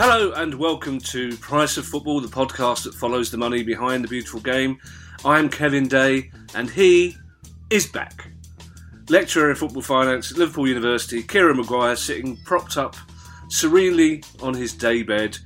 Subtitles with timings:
[0.00, 4.08] Hello and welcome to Price of Football, the podcast that follows the money behind the
[4.08, 4.78] beautiful game.
[5.24, 7.16] I'm Kevin Day and he
[7.68, 8.30] is back.
[9.08, 12.94] Lecturer in football finance at Liverpool University, Kieran Maguire sitting propped up
[13.48, 15.40] serenely on his daybed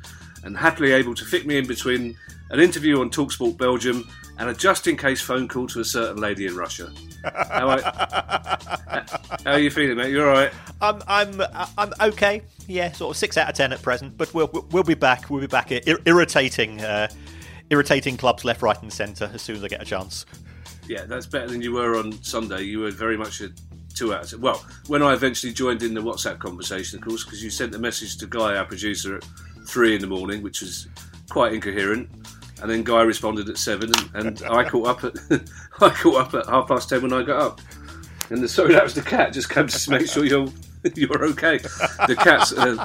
[0.45, 2.15] and happily able to fit me in between
[2.51, 4.07] an interview on Talksport Belgium
[4.39, 6.91] and a just in case phone call to a certain lady in Russia.
[7.25, 7.81] How are,
[9.45, 10.11] how are you feeling, mate?
[10.11, 10.53] You all right?
[10.81, 11.41] I'm I'm
[11.79, 12.43] I'm okay.
[12.67, 15.31] Yeah, sort of six out of ten at present, but we'll we'll be back.
[15.31, 17.09] We'll be back ir- irritating, uh,
[17.71, 20.27] irritating clubs left, right, and centre as soon as I get a chance.
[20.89, 22.63] Yeah, that's better than you were on Sunday.
[22.63, 23.51] You were very much a
[23.95, 24.41] two out of ten.
[24.41, 27.79] Well, when I eventually joined in the WhatsApp conversation, of course, because you sent a
[27.79, 29.25] message to Guy, our producer, at
[29.67, 30.89] three in the morning, which was
[31.29, 32.11] quite incoherent
[32.63, 35.17] and then Guy responded at seven, and, and I caught up at
[35.81, 37.61] I caught up at half past ten when I got up.
[38.31, 39.33] And the, sorry, that was the cat.
[39.33, 40.49] Just came to make sure you're
[40.95, 41.59] you're okay.
[41.59, 42.85] The cat's uh,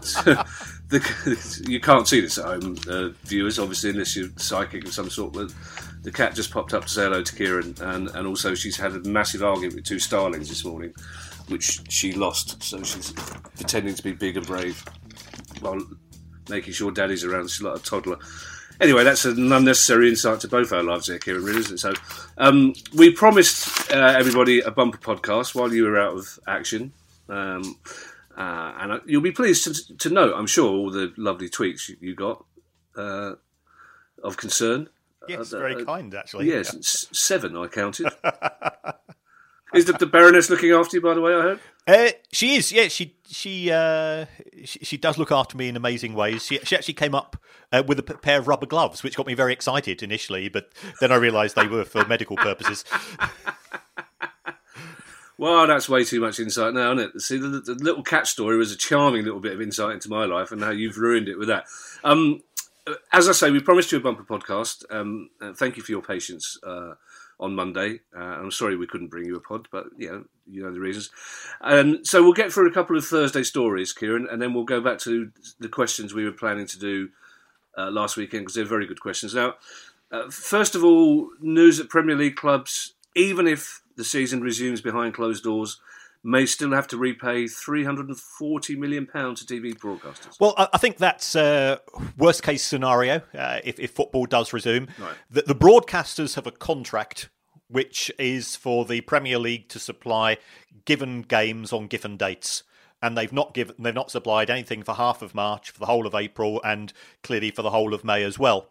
[0.89, 5.09] the you can't see this at home, uh, viewers, obviously, unless you're psychic of some
[5.09, 5.33] sort.
[5.33, 5.53] But
[6.02, 8.94] the cat just popped up to say hello to Kieran, and, and also she's had
[8.94, 10.94] a massive argument with two starlings this morning,
[11.50, 12.61] which she lost.
[12.64, 13.14] So she's
[13.55, 14.83] pretending to be big and brave
[15.59, 15.80] while
[16.50, 17.50] making sure Daddy's around.
[17.50, 18.17] She's like a toddler
[18.80, 21.80] anyway, that's an unnecessary insight to both our lives here, Kieran, really, isn't it?
[21.80, 21.94] So,
[22.38, 26.94] um, we promised uh, everybody a bumper podcast while you were out of action.
[27.30, 27.78] Um,
[28.38, 31.98] uh, and you'll be pleased to, to know, I'm sure, all the lovely tweets you,
[32.00, 32.45] you got
[32.95, 33.33] uh,
[34.23, 34.89] of concern.
[35.28, 36.48] Yes, very uh, kind, actually.
[36.48, 36.80] Yes, yeah.
[37.11, 38.08] seven I counted.
[39.73, 41.33] Is the, the Baroness looking after you, by the way?
[41.33, 41.59] I hope.
[41.88, 42.71] Uh, she is.
[42.71, 44.25] Yeah, she she, uh,
[44.66, 46.45] she, she does look after me in amazing ways.
[46.45, 47.38] She she actually came up
[47.71, 51.11] uh, with a pair of rubber gloves, which got me very excited initially, but then
[51.11, 52.83] I realised they were for medical purposes.
[55.39, 57.21] Well, that's way too much insight now, isn't it?
[57.21, 60.25] See, the, the, little cat story was a charming little bit of insight into my
[60.25, 61.65] life, and now you've ruined it with that.
[62.03, 62.42] Um,
[63.14, 64.83] as I say, we promised you a bumper podcast.
[64.89, 66.95] Um, thank you for your patience uh,
[67.39, 67.99] on Monday.
[68.15, 70.80] Uh, I'm sorry we couldn't bring you a pod, but you know, you know the
[70.80, 71.11] reasons.
[71.61, 74.81] Um, so we'll get through a couple of Thursday stories, Kieran, and then we'll go
[74.81, 77.09] back to the questions we were planning to do
[77.77, 79.36] uh, last weekend because they're very good questions.
[79.36, 79.55] Now,
[80.11, 85.14] uh, first of all, news at Premier League clubs, even if the season resumes behind
[85.14, 85.80] closed doors,
[86.27, 90.38] may still have to repay 340 million pounds to TV broadcasters.
[90.42, 91.77] Well, I think that's uh,
[92.17, 94.89] worst case scenario uh, if, if, football does resume.
[94.99, 95.15] Right.
[95.30, 97.30] The, the broadcasters have a contract
[97.70, 100.38] which is for the Premier League to supply
[100.83, 102.64] given games on given dates.
[103.02, 106.05] And they've not given, they've not supplied anything for half of March, for the whole
[106.05, 106.92] of April, and
[107.23, 108.70] clearly for the whole of May as well.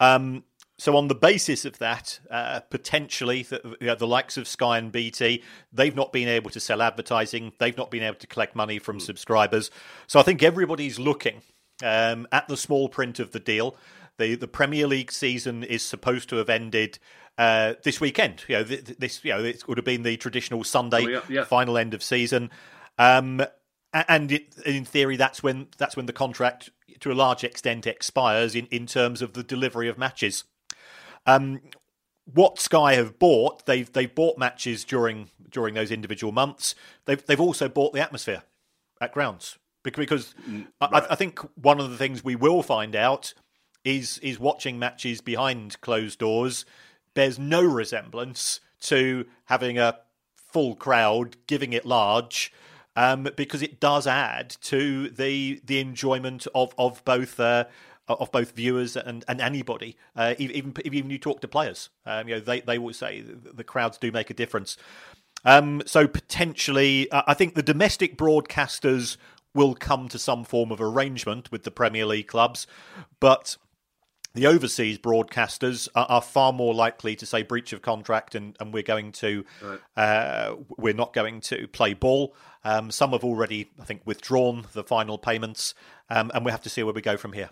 [0.00, 0.44] Um,
[0.78, 4.78] so, on the basis of that, uh, potentially the, you know, the, likes of Sky
[4.78, 8.54] and BT, they've not been able to sell advertising, they've not been able to collect
[8.54, 9.02] money from mm.
[9.02, 9.72] subscribers.
[10.06, 11.42] So, I think everybody's looking
[11.82, 13.76] um, at the small print of the deal.
[14.18, 17.00] The the Premier League season is supposed to have ended
[17.38, 18.44] uh, this weekend.
[18.46, 21.44] You know, this you know it would have been the traditional Sunday oh, yeah, yeah.
[21.44, 22.50] final end of season,
[22.98, 23.42] um,
[23.92, 28.54] and it, in theory, that's when that's when the contract to a large extent expires
[28.54, 30.44] in, in terms of the delivery of matches.
[31.28, 31.60] Um,
[32.24, 36.74] what Sky have bought, they've they've bought matches during during those individual months.
[37.04, 38.42] They've they've also bought the atmosphere
[39.00, 40.66] at grounds because right.
[40.80, 43.34] I, I, think one of the things we will find out
[43.84, 46.64] is is watching matches behind closed doors
[47.14, 49.98] bears no resemblance to having a
[50.34, 52.52] full crowd giving it large.
[52.96, 57.66] Um, because it does add to the the enjoyment of of both uh,
[58.08, 59.96] of both viewers and, and anybody.
[60.16, 63.64] Uh, even even you talk to players, um, you know they they will say the
[63.64, 64.76] crowds do make a difference.
[65.44, 69.16] Um, so potentially, uh, I think the domestic broadcasters
[69.54, 72.66] will come to some form of arrangement with the Premier League clubs,
[73.20, 73.56] but
[74.34, 78.72] the overseas broadcasters are, are, far more likely to say breach of contract and, and
[78.72, 79.80] we're going to right.
[79.96, 82.34] uh, we're not going to play ball.
[82.62, 85.74] Um, some have already, I think, withdrawn the final payments,
[86.10, 87.50] um, and we have to see where we go from here.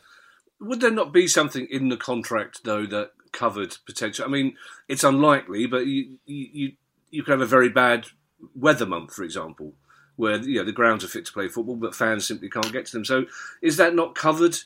[0.61, 4.25] Would there not be something in the contract though that covered potential?
[4.25, 4.57] I mean,
[4.89, 6.73] it's unlikely, but you you
[7.11, 8.07] you could have a very bad
[8.55, 9.75] weather month, for example,
[10.17, 12.87] where you know the grounds are fit to play football, but fans simply can't get
[12.87, 13.05] to them.
[13.05, 13.27] So,
[13.63, 14.57] is that not covered?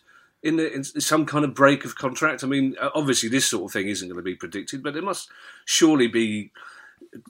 [0.43, 3.73] In, the, in some kind of break of contract, I mean, obviously this sort of
[3.75, 5.29] thing isn't going to be predicted, but there must
[5.67, 6.51] surely be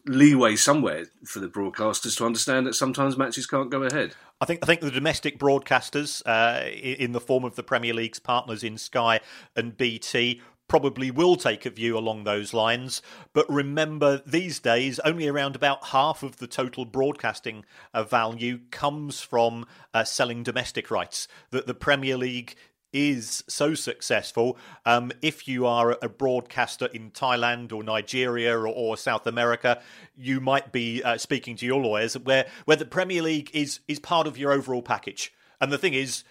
[0.06, 4.14] leeway somewhere for the broadcasters to understand that sometimes matches can't go ahead.
[4.40, 8.18] I think I think the domestic broadcasters, uh, in the form of the Premier League's
[8.18, 9.20] partners in Sky
[9.54, 10.40] and BT,
[10.70, 13.02] probably will take a view along those lines.
[13.32, 19.20] But remember, these days, only around about half of the total broadcasting uh, value comes
[19.20, 21.26] from uh, selling domestic rights.
[21.50, 22.54] That the Premier League
[22.92, 28.96] is so successful, um, if you are a broadcaster in Thailand or Nigeria or, or
[28.96, 29.80] South America,
[30.16, 33.98] you might be uh, speaking to your lawyers where where the Premier League is is
[33.98, 35.32] part of your overall package.
[35.60, 36.24] And the thing is,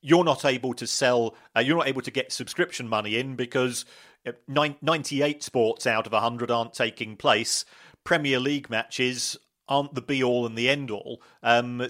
[0.00, 3.84] you're not able to sell, uh, you're not able to get subscription money in because
[4.26, 7.64] uh, 98 sports out of 100 aren't taking place.
[8.04, 9.36] Premier League matches
[9.68, 11.84] aren't the be all and the end all, um,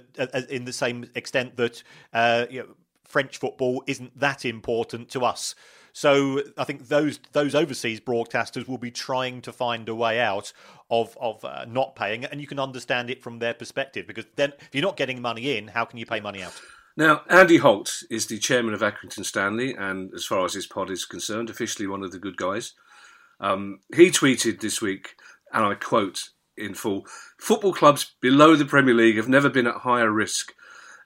[0.49, 1.83] in the same extent that
[2.13, 2.69] uh, you know,
[3.07, 5.55] French football isn't that important to us.
[5.93, 10.53] So I think those those overseas broadcasters will be trying to find a way out
[10.91, 14.53] of of uh, not paying, and you can understand it from their perspective because then
[14.61, 16.61] if you're not getting money in, how can you pay money out?
[16.99, 20.91] Now, Andy Holt is the chairman of Accrington Stanley, and as far as his pod
[20.91, 22.75] is concerned, officially one of the good guys.
[23.41, 25.17] Um, he tweeted this week,
[25.53, 27.07] and I quote in full
[27.39, 30.55] Football clubs below the Premier League have never been at higher risk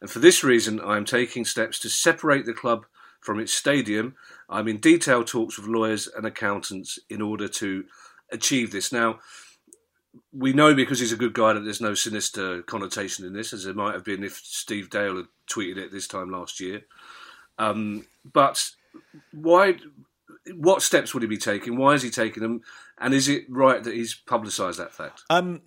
[0.00, 2.87] and for this reason I am taking steps to separate the club
[3.20, 4.14] from its stadium.
[4.49, 7.85] I'm in detailed talks with lawyers and accountants in order to
[8.32, 8.93] achieve this.
[8.93, 9.20] Now,
[10.32, 13.64] we know because he's a good guy that there's no sinister connotation in this, as
[13.64, 16.82] there might have been if Steve Dale had tweeted it this time last year.
[17.58, 18.70] Um, but
[19.32, 19.76] why?
[20.55, 21.76] What steps would he be taking?
[21.76, 22.62] Why is he taking them?
[22.99, 25.23] And is it right that he's publicised that fact?
[25.31, 25.61] Um,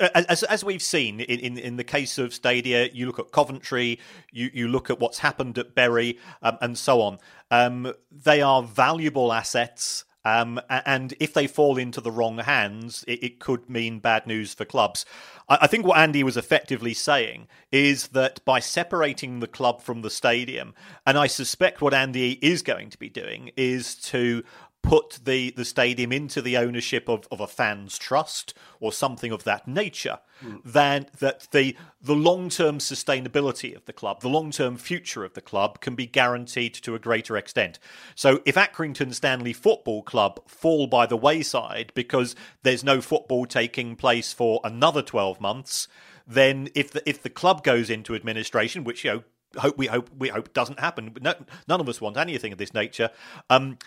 [0.00, 3.98] as as we've seen in, in, in the case of Stadia, you look at Coventry,
[4.32, 7.18] you you look at what's happened at Bury, um, and so on.
[7.50, 10.04] Um, they are valuable assets.
[10.26, 14.54] Um, and if they fall into the wrong hands, it, it could mean bad news
[14.54, 15.04] for clubs.
[15.50, 20.00] I, I, think what Andy was effectively saying is that by separating the club from
[20.00, 20.74] the stadium,
[21.06, 24.42] and I suspect what Andy is going to be doing is to
[24.84, 29.42] put the, the stadium into the ownership of, of a fan's trust or something of
[29.44, 30.60] that nature, mm.
[30.64, 35.32] then that the the long term sustainability of the club, the long term future of
[35.32, 37.78] the club can be guaranteed to a greater extent.
[38.14, 43.96] So if Accrington Stanley Football Club fall by the wayside because there's no football taking
[43.96, 45.88] place for another twelve months,
[46.26, 49.24] then if the if the club goes into administration, which you know
[49.56, 51.16] hope we hope we hope doesn't happen.
[51.20, 51.34] No,
[51.66, 53.10] none of us want anything of this nature.
[53.48, 53.78] Um,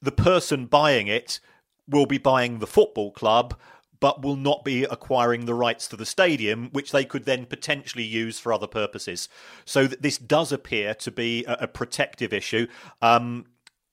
[0.00, 1.40] the person buying it
[1.88, 3.56] will be buying the football club
[4.00, 8.04] but will not be acquiring the rights to the stadium, which they could then potentially
[8.04, 9.28] use for other purposes.
[9.64, 12.66] So th- this does appear to be a, a protective issue.
[13.00, 13.46] Um,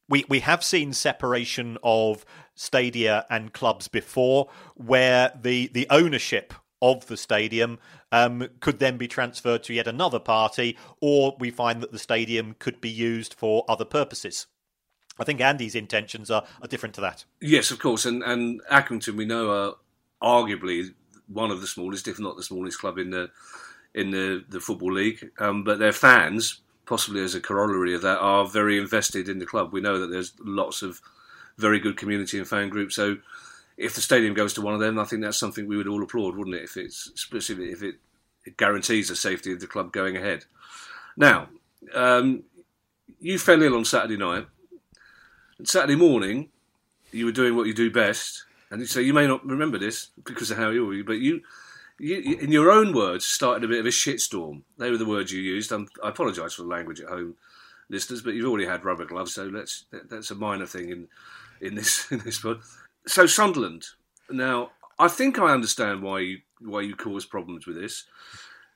[0.10, 7.08] we we have seen separation of stadia and clubs before, where the the ownership of
[7.08, 7.80] the stadium
[8.12, 12.56] um, could then be transferred to yet another party, or we find that the stadium
[12.60, 14.48] could be used for other purposes.
[15.20, 17.26] I think Andy's intentions are, are different to that.
[17.40, 18.06] Yes, of course.
[18.06, 19.76] And, and Accrington, we know, are
[20.22, 20.94] arguably
[21.28, 23.30] one of the smallest, if not the smallest club in the
[23.94, 25.30] in the, the football league.
[25.38, 29.46] Um, but their fans, possibly as a corollary of that, are very invested in the
[29.46, 29.72] club.
[29.72, 31.00] We know that there's lots of
[31.58, 32.96] very good community and fan groups.
[32.96, 33.18] So
[33.78, 36.02] if the stadium goes to one of them, I think that's something we would all
[36.02, 36.64] applaud, wouldn't it?
[36.64, 37.96] If it's specifically if it,
[38.46, 40.46] it guarantees the safety of the club going ahead.
[41.16, 41.50] Now,
[41.94, 42.44] um,
[43.20, 44.48] you fell ill on Saturday night.
[45.58, 46.50] And Saturday morning,
[47.12, 50.52] you were doing what you do best, and so you may not remember this because
[50.52, 51.42] of how you were, but you,
[52.00, 54.64] you, in your own words, started a bit of a shitstorm.
[54.78, 55.72] They were the words you used.
[55.72, 57.36] I'm, i apologise for the language at home,
[57.90, 61.08] listeners, but you've already had rubber gloves, so let's that's a minor thing in
[61.62, 62.62] in this in this pod.
[63.06, 63.86] So Sunderland.
[64.30, 68.06] Now, I think I understand why you why you caused problems with this.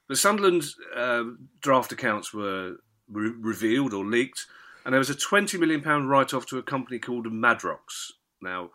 [0.08, 0.66] The Sunderland
[0.96, 1.24] uh,
[1.62, 2.78] draft accounts were
[3.10, 4.46] re- revealed or leaked
[4.88, 8.14] and there was a twenty million pound write-off to a company called Madrox.
[8.42, 8.70] Now,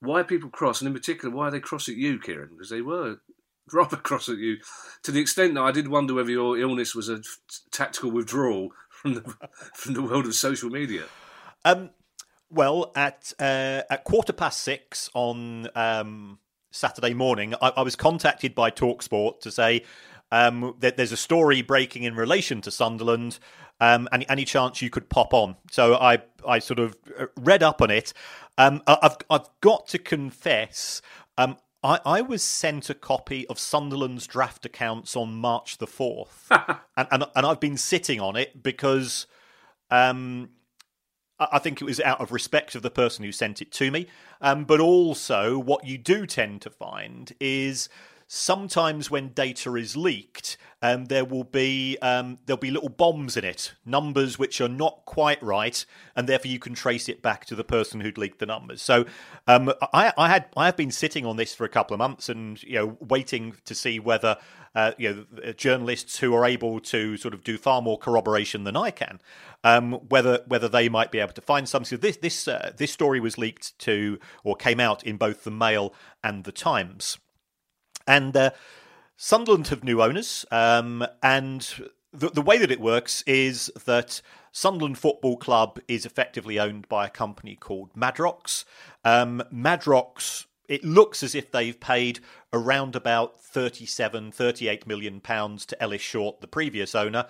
[0.00, 2.50] why people cross, and in particular, why they cross at you, Kieran?
[2.50, 3.16] Because they were
[3.72, 4.58] rather cross at you,
[5.02, 7.22] to the extent that I did wonder whether your illness was a
[7.70, 9.34] tactical withdrawal from the
[9.72, 11.04] from the world of social media.
[11.64, 11.88] Um,
[12.50, 16.38] well, at uh, at quarter past six on um,
[16.70, 19.84] Saturday morning, I, I was contacted by Talksport to say
[20.32, 23.38] um, that there's a story breaking in relation to Sunderland
[23.80, 25.56] um, any, any chance you could pop on?
[25.70, 28.12] So I I sort of uh, read up on it.
[28.58, 31.02] Um, I've I've got to confess.
[31.36, 36.46] Um, I, I was sent a copy of Sunderland's draft accounts on March the fourth,
[36.50, 39.26] and, and and I've been sitting on it because
[39.90, 40.50] um,
[41.38, 44.06] I think it was out of respect of the person who sent it to me,
[44.40, 47.90] um, but also what you do tend to find is
[48.26, 53.44] sometimes when data is leaked, um, there will be um, there'll be little bombs in
[53.44, 57.54] it, numbers which are not quite right, and therefore you can trace it back to
[57.54, 58.82] the person who'd leaked the numbers.
[58.82, 59.06] So
[59.46, 62.28] um, I, I, had I have been sitting on this for a couple of months
[62.28, 64.36] and you know waiting to see whether
[64.74, 68.76] uh, you know journalists who are able to sort of do far more corroboration than
[68.76, 69.20] I can,
[69.64, 71.86] um, whether whether they might be able to find something.
[71.86, 75.50] So this this uh, this story was leaked to or came out in both the
[75.50, 77.18] Mail and the Times.
[78.06, 78.50] And uh,
[79.16, 84.20] Sunderland have new owners, um, and the, the way that it works is that
[84.52, 88.64] Sunderland Football Club is effectively owned by a company called Madrox.
[89.04, 92.20] Um, Madrox, it looks as if they've paid
[92.52, 97.26] around about 37, 38 million pounds to Ellis Short, the previous owner,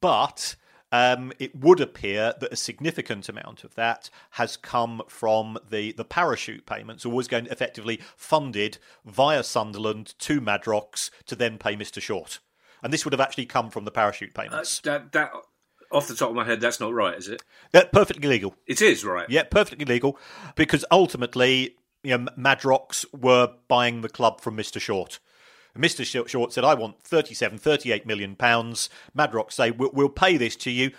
[0.00, 0.56] but
[0.94, 6.04] um, it would appear that a significant amount of that has come from the, the
[6.04, 12.00] parachute payments, or was going effectively funded via Sunderland to Madrox to then pay Mr.
[12.00, 12.38] Short.
[12.80, 14.80] And this would have actually come from the parachute payments.
[14.86, 15.32] Uh, that, that,
[15.90, 17.42] off the top of my head, that's not right, is it?
[17.74, 18.54] Uh, perfectly legal.
[18.68, 19.28] It is right.
[19.28, 20.16] Yeah, perfectly legal,
[20.54, 21.74] because ultimately,
[22.04, 24.80] you know, Madrox were buying the club from Mr.
[24.80, 25.18] Short.
[25.78, 26.28] Mr.
[26.28, 28.88] Short said, I want 37, 38 million pounds.
[29.16, 30.92] Madrox say, we'll, we'll pay this to you,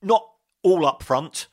[0.00, 0.26] not
[0.62, 1.48] all up front.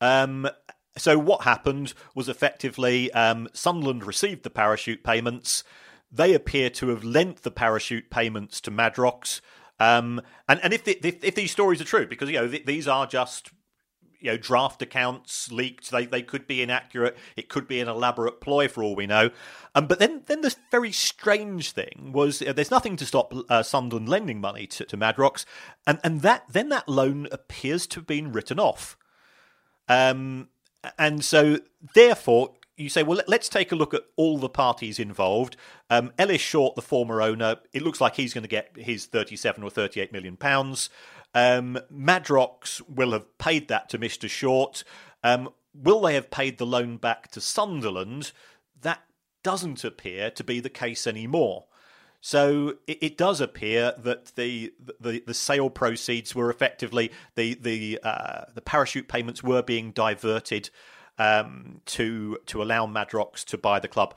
[0.00, 0.48] Um,
[0.96, 5.64] so what happened was effectively um, Sunderland received the parachute payments.
[6.10, 9.40] They appear to have lent the parachute payments to Madrox.
[9.80, 12.64] Um, and and if, the, if, if these stories are true, because you know th-
[12.64, 13.50] these are just
[14.24, 15.90] you know draft accounts leaked.
[15.90, 17.16] They they could be inaccurate.
[17.36, 19.30] It could be an elaborate ploy for all we know.
[19.74, 23.62] Um, but then then the very strange thing was uh, there's nothing to stop uh,
[23.62, 25.44] Sunderland lending money to, to Madrox,
[25.86, 28.96] and and that then that loan appears to have been written off.
[29.88, 30.48] Um,
[30.98, 31.58] and so
[31.94, 35.56] therefore you say, well, let's take a look at all the parties involved.
[35.90, 39.62] Um, Ellis Short, the former owner, it looks like he's going to get his 37
[39.62, 40.90] or 38 million pounds.
[41.34, 44.28] Um, Madrox will have paid that to Mr.
[44.28, 44.84] Short.
[45.22, 48.32] Um, will they have paid the loan back to Sunderland?
[48.80, 49.02] That
[49.42, 51.64] doesn't appear to be the case anymore.
[52.20, 58.00] So it, it does appear that the, the the sale proceeds were effectively the the
[58.02, 60.70] uh, the parachute payments were being diverted
[61.18, 64.14] um, to to allow Madrox to buy the club.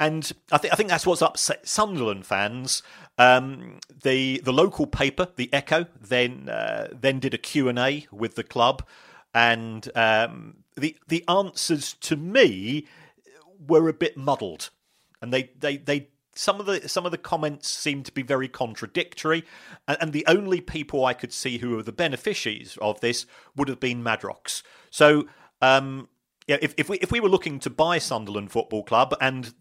[0.00, 2.82] And I think I think that's what's upset Sunderland fans.
[3.16, 8.06] Um, the the local paper, the Echo, then uh, then did a Q and A
[8.10, 8.84] with the club,
[9.32, 12.86] and um, the the answers to me
[13.66, 14.70] were a bit muddled,
[15.22, 18.48] and they they they some of the some of the comments seemed to be very
[18.48, 19.44] contradictory,
[19.86, 23.68] and, and, the only people I could see who were the beneficiaries of this would
[23.68, 24.62] have been Madrox.
[24.90, 25.28] So,
[25.62, 26.08] um,
[26.46, 29.54] yeah, if, if we if we were looking to buy Sunderland Football Club and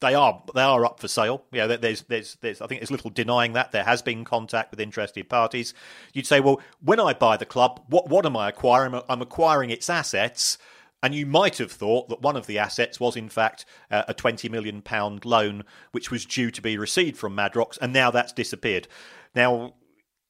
[0.00, 1.44] they are they are up for sale.
[1.52, 4.80] Yeah, there's there's there's I think there's little denying that there has been contact with
[4.80, 5.72] interested parties.
[6.12, 9.00] You'd say, well, when I buy the club, what what am I acquiring?
[9.08, 10.58] I'm acquiring its assets.
[11.02, 14.14] And you might have thought that one of the assets was, in fact, uh, a
[14.14, 14.82] £20 million
[15.22, 18.88] loan which was due to be received from Madrox, and now that's disappeared.
[19.34, 19.74] Now,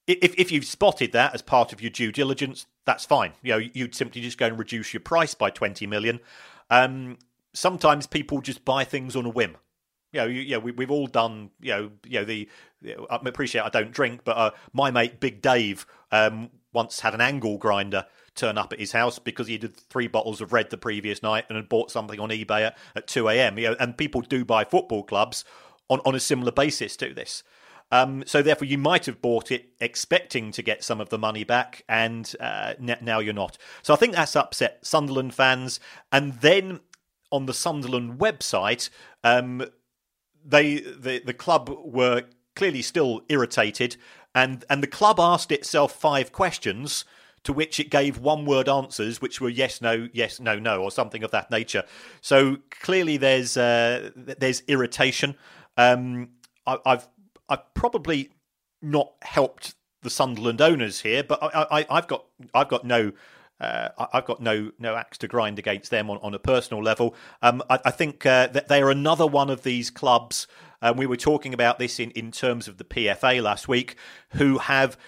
[0.08, 3.34] if, if you've spotted that as part of your due diligence, that's fine.
[3.40, 6.18] You know, you'd simply just go and reduce your price by 20 million.
[6.70, 7.18] Um,
[7.54, 9.56] sometimes people just buy things on a whim.
[10.12, 11.50] You know, you, you know, we, have all done.
[11.60, 12.48] You know, you know the.
[13.10, 17.20] I appreciate I don't drink, but uh, my mate Big Dave um, once had an
[17.20, 20.76] angle grinder turn up at his house because he did three bottles of red the
[20.76, 23.58] previous night and had bought something on eBay at, at two a.m.
[23.58, 25.44] You know, and people do buy football clubs
[25.88, 27.42] on on a similar basis to this.
[27.90, 31.44] Um, so therefore, you might have bought it expecting to get some of the money
[31.44, 33.58] back, and uh, now you're not.
[33.82, 35.80] So I think that's upset Sunderland fans.
[36.10, 36.80] And then
[37.30, 38.90] on the Sunderland website,
[39.22, 39.64] um,
[40.44, 43.96] they the the club were clearly still irritated,
[44.34, 47.04] and and the club asked itself five questions.
[47.44, 50.90] To which it gave one word answers, which were yes, no, yes, no, no, or
[50.90, 51.84] something of that nature.
[52.22, 55.34] So clearly, there's uh, there's irritation.
[55.76, 56.30] Um,
[56.66, 57.06] I, I've
[57.50, 58.30] I've probably
[58.80, 63.12] not helped the Sunderland owners here, but I, have got I've got no
[63.64, 67.14] uh, I've got no no axe to grind against them on, on a personal level.
[67.42, 70.46] Um, I, I, think uh, that they are another one of these clubs.
[70.82, 73.96] Um, we were talking about this in, in terms of the PFA last week,
[74.30, 74.98] who have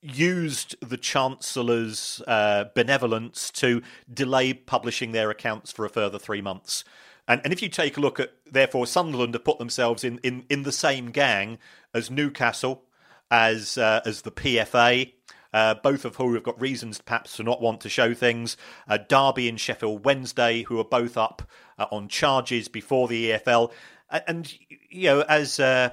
[0.00, 6.84] used the Chancellor's uh, benevolence to delay publishing their accounts for a further three months.
[7.26, 10.44] And, and if you take a look at, therefore, Sunderland have put themselves in, in,
[10.50, 11.58] in the same gang
[11.94, 12.84] as Newcastle,
[13.30, 15.12] as uh, as the PFA,
[15.54, 18.56] uh, both of who have got reasons perhaps to not want to show things.
[18.88, 23.72] Uh, Derby and Sheffield Wednesday, who are both up uh, on charges before the EFL.
[24.10, 24.52] and
[24.90, 25.90] you know, as uh,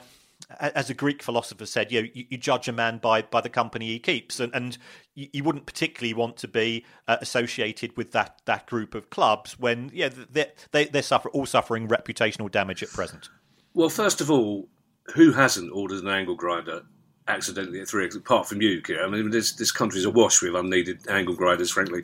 [0.60, 3.50] as a Greek philosopher said, you know, you, you, judge a man by by the
[3.50, 4.78] company he keeps, and, and
[5.14, 9.60] you, you wouldn't particularly want to be uh, associated with that that group of clubs
[9.60, 13.30] when yeah they they they're suffer, all suffering reputational damage at present.
[13.74, 14.68] Well, first of all,
[15.14, 16.84] who hasn't ordered an angle grinder
[17.32, 19.04] accidentally at three apart from you, Kira?
[19.04, 22.04] I mean, this this country's awash with unneeded angle grinders, frankly.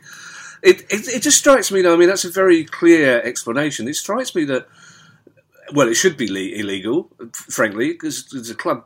[0.63, 1.93] It, it, it just strikes me, though.
[1.93, 3.87] I mean, that's a very clear explanation.
[3.87, 4.67] It strikes me that
[5.73, 8.85] well, it should be le- illegal, frankly, because the club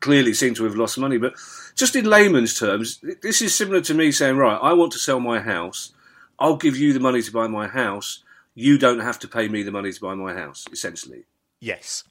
[0.00, 1.18] clearly seem to have lost money.
[1.18, 1.34] But
[1.74, 5.20] just in layman's terms, this is similar to me saying, right, I want to sell
[5.20, 5.92] my house.
[6.38, 8.22] I'll give you the money to buy my house.
[8.54, 11.24] You don't have to pay me the money to buy my house, essentially.
[11.60, 12.04] Yes.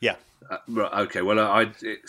[0.00, 0.16] Yeah.
[0.50, 2.00] Uh, right, okay, well, I, it,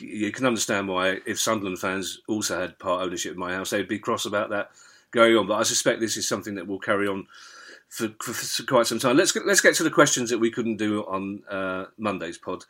[0.00, 3.88] you can understand why if Sunderland fans also had part ownership in my house, they'd
[3.88, 4.70] be cross about that
[5.10, 5.46] going on.
[5.46, 7.26] But I suspect this is something that will carry on
[7.88, 9.16] for, for, quite some time.
[9.16, 12.64] Let's get, let's get to the questions that we couldn't do on uh, Monday's pod,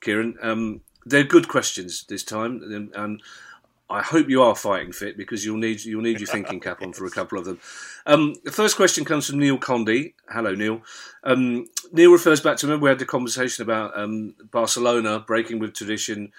[0.00, 0.36] Kieran.
[0.40, 3.22] Um, they're good questions this time, and,
[3.92, 6.92] I hope you are fighting fit because you'll need you'll need your thinking cap on
[6.92, 7.58] for a couple of them.
[8.06, 10.14] Um, the first question comes from Neil Condy.
[10.28, 10.82] Hello, Neil.
[11.24, 15.74] Um, Neil refers back to remember we had the conversation about um, Barcelona breaking with
[15.74, 16.32] tradition.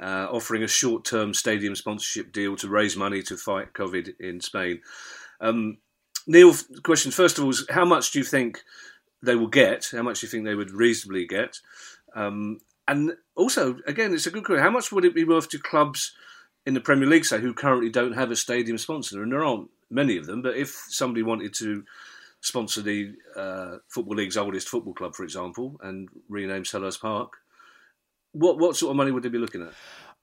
[0.00, 4.80] Uh, offering a short-term stadium sponsorship deal to raise money to fight COVID in Spain.
[5.40, 5.78] Um,
[6.28, 8.62] Neil, question first of all is how much do you think
[9.22, 9.88] they will get?
[9.90, 11.58] How much do you think they would reasonably get?
[12.14, 14.62] Um, and also, again, it's a good question.
[14.62, 16.12] How much would it be worth to clubs
[16.64, 19.22] in the Premier League, say, who currently don't have a stadium sponsor?
[19.22, 21.84] And there aren't many of them, but if somebody wanted to
[22.40, 27.32] sponsor the uh, Football League's oldest football club, for example, and rename Selhurst Park,
[28.32, 29.72] what what sort of money would they be looking at?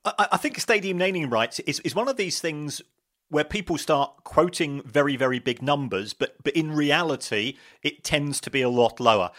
[0.05, 2.81] I, I think stadium naming rights is, is one of these things
[3.29, 8.51] where people start quoting very very big numbers but but in reality it tends to
[8.51, 9.31] be a lot lower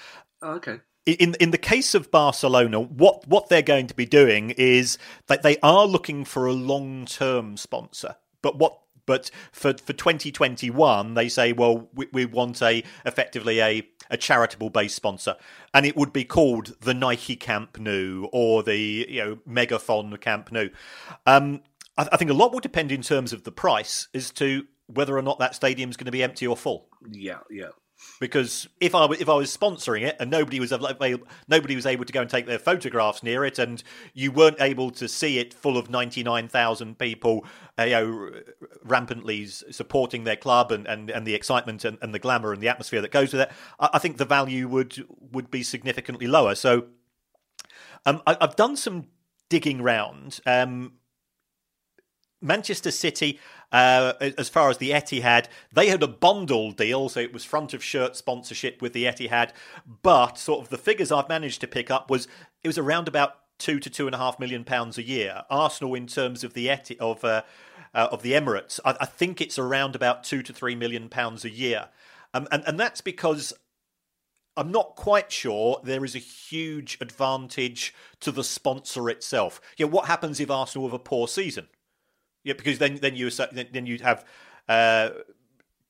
[0.42, 4.50] oh, okay in in the case of Barcelona, what what they're going to be doing
[4.50, 8.16] is that they are looking for a long term sponsor.
[8.42, 13.88] But what but for for 2021, they say, well, we, we want a effectively a
[14.10, 15.36] a charitable based sponsor,
[15.72, 20.52] and it would be called the Nike Camp Nou or the you know Megaphone Camp
[20.52, 20.68] Nou.
[21.26, 21.62] Um,
[21.96, 25.16] I, I think a lot will depend in terms of the price as to whether
[25.16, 26.88] or not that stadium is going to be empty or full.
[27.10, 27.70] Yeah, yeah.
[28.20, 32.04] Because if I if I was sponsoring it and nobody was able, nobody was able
[32.04, 33.82] to go and take their photographs near it, and
[34.14, 37.44] you weren't able to see it full of ninety nine thousand people,
[37.78, 38.30] uh, you know,
[38.84, 42.68] rampantly supporting their club and, and, and the excitement and, and the glamour and the
[42.68, 46.54] atmosphere that goes with it, I, I think the value would would be significantly lower.
[46.54, 46.86] So,
[48.04, 49.08] um, I, have done some
[49.48, 50.40] digging round.
[50.46, 50.92] Um,
[52.42, 53.40] Manchester City,
[53.72, 57.74] uh, as far as the Etihad, they had a bundle deal, so it was front
[57.74, 59.50] of shirt sponsorship with the Etihad.
[60.02, 62.28] But sort of the figures I've managed to pick up was
[62.62, 65.44] it was around about two to two and a half million pounds a year.
[65.50, 67.42] Arsenal, in terms of the Eti- of uh,
[67.94, 71.44] uh, of the Emirates, I-, I, think it's around about two to three million pounds
[71.44, 71.88] a year,
[72.34, 73.52] um, and and that's because.
[74.58, 79.60] I'm not quite sure there is a huge advantage to the sponsor itself.
[79.76, 81.68] Yeah, what happens if Arsenal have a poor season?
[82.46, 84.24] Yeah, because then then you then you'd have
[84.68, 85.10] uh,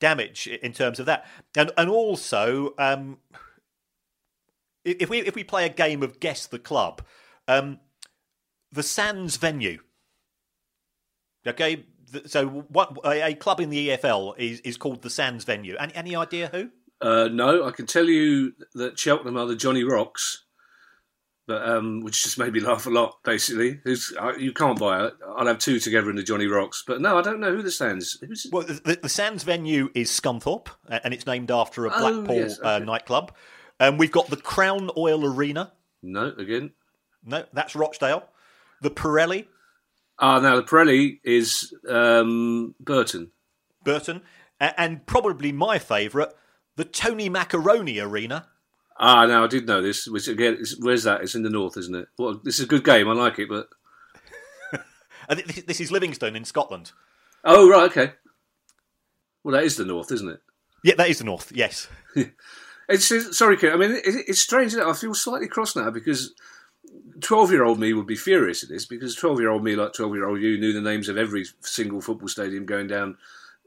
[0.00, 3.18] damage in terms of that, and and also um,
[4.82, 7.02] if we if we play a game of guess the club,
[7.46, 7.78] um,
[8.72, 9.80] the Sands venue.
[11.46, 11.84] Okay,
[12.24, 15.76] so what a, club in the EFL is is called the Sands venue.
[15.78, 16.70] Any any idea who?
[17.02, 20.45] Uh, no, I can tell you that Cheltenham are the Jonny-Rocks
[21.46, 23.18] but um, which just made me laugh a lot.
[23.24, 25.14] Basically, Who's, uh, you can't buy it.
[25.36, 28.18] I'll have two together in the Jonny-Rocks, but no, I don't know who the Sands.
[28.26, 28.46] Who's...
[28.50, 32.38] Well, the, the Sands venue is Scunthorpe, and it's named after a oh, Blackpool oh,
[32.38, 32.74] yes, uh, okay.
[32.74, 33.32] uh, nightclub.
[33.78, 35.72] And we've got the Crown Oil Arena.
[36.02, 36.72] No, again.
[37.24, 38.28] No, that's Rochdale.
[38.80, 39.46] The Pirelli.
[40.18, 43.32] Ah, now the Pirelli is um, Burton.
[43.84, 44.22] Burton,
[44.58, 46.30] and probably my favourite,
[46.76, 48.48] the Tony Macaroni Arena.
[48.98, 50.06] Ah, now I did know this.
[50.06, 51.22] Which again, where's that?
[51.22, 52.08] It's in the north, isn't it?
[52.18, 53.08] Well, this is a good game.
[53.08, 53.68] I like it, but
[55.66, 56.92] this is Livingston in Scotland.
[57.44, 58.12] Oh right, okay.
[59.44, 60.40] Well, that is the north, isn't it?
[60.82, 61.52] Yeah, that is the north.
[61.54, 61.88] Yes.
[62.88, 63.72] it's sorry, Kate.
[63.72, 64.74] I mean, it, it's strange.
[64.74, 66.34] I feel slightly cross now because
[67.20, 70.80] twelve-year-old me would be furious at this because twelve-year-old me, like twelve-year-old you, knew the
[70.80, 73.18] names of every single football stadium going down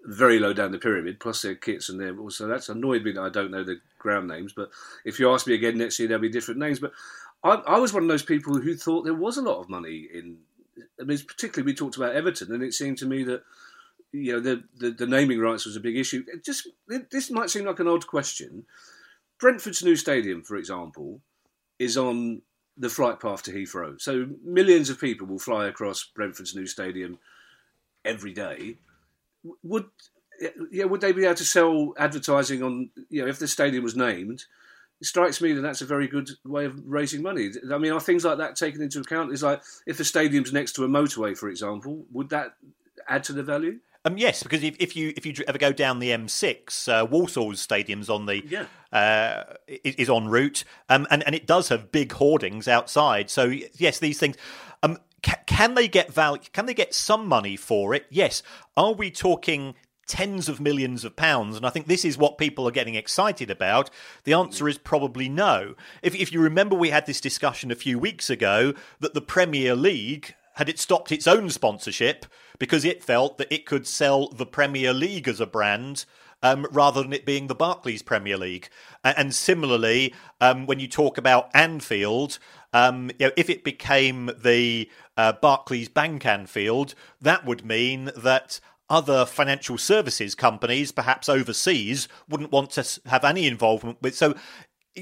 [0.06, 3.22] very low down the pyramid, plus their kits and their also that's annoyed me that
[3.22, 4.54] I don't know the ground names.
[4.54, 4.70] But
[5.06, 6.80] if you ask me again next year, there'll be different names.
[6.80, 6.94] But
[7.44, 10.08] I, I was one of those people who thought there was a lot of money
[10.14, 10.38] in.
[11.00, 13.44] I mean, particularly we talked about Everton, and it seemed to me that
[14.12, 16.24] you know the, the, the naming rights was a big issue.
[16.28, 18.66] It just it, this might seem like an odd question.
[19.40, 21.22] Brentford's new stadium, for example,
[21.78, 22.42] is on
[22.78, 24.00] the flight path to Heathrow.
[24.00, 27.20] So millions of people will fly across Brentford's new stadium
[28.06, 28.78] every day.
[29.64, 29.86] Would
[30.72, 33.96] yeah, would they be able to sell advertising on you know if the stadium was
[33.96, 34.46] named?
[35.02, 37.52] It strikes me that that's a very good way of raising money.
[37.72, 39.32] I mean, are things like that taken into account?
[39.32, 42.56] Is like if the stadium's next to a motorway, for example, would that
[43.08, 43.80] add to the value?
[44.06, 47.60] Um, yes, because if, if you if you ever go down the M6, uh, Walsall's
[47.60, 48.66] stadium's on the yeah.
[48.98, 53.30] uh, is en route, um, and and it does have big hoardings outside.
[53.30, 54.38] So yes, these things.
[54.82, 56.42] Um, ca- can they get value?
[56.54, 58.06] Can they get some money for it?
[58.10, 58.44] Yes.
[58.76, 59.76] Are we talking
[60.10, 61.56] tens of millions of pounds.
[61.56, 63.90] And I think this is what people are getting excited about.
[64.26, 65.76] The answer is probably no.
[66.02, 69.76] If, if you remember, we had this discussion a few weeks ago that the Premier
[69.76, 72.26] League had it stopped its own sponsorship
[72.60, 76.04] because it felt that it could sell the Premier League as a brand
[76.44, 78.68] um, rather than it being the Barclays Premier League.
[79.02, 82.40] And, similarly, um, when you talk about Anfield,
[82.74, 88.60] um, you know, if it became the uh, Barclays Bank Anfield, that would mean that
[88.90, 94.14] other financial services companies, perhaps overseas, wouldn't want to have any involvement with.
[94.14, 94.36] So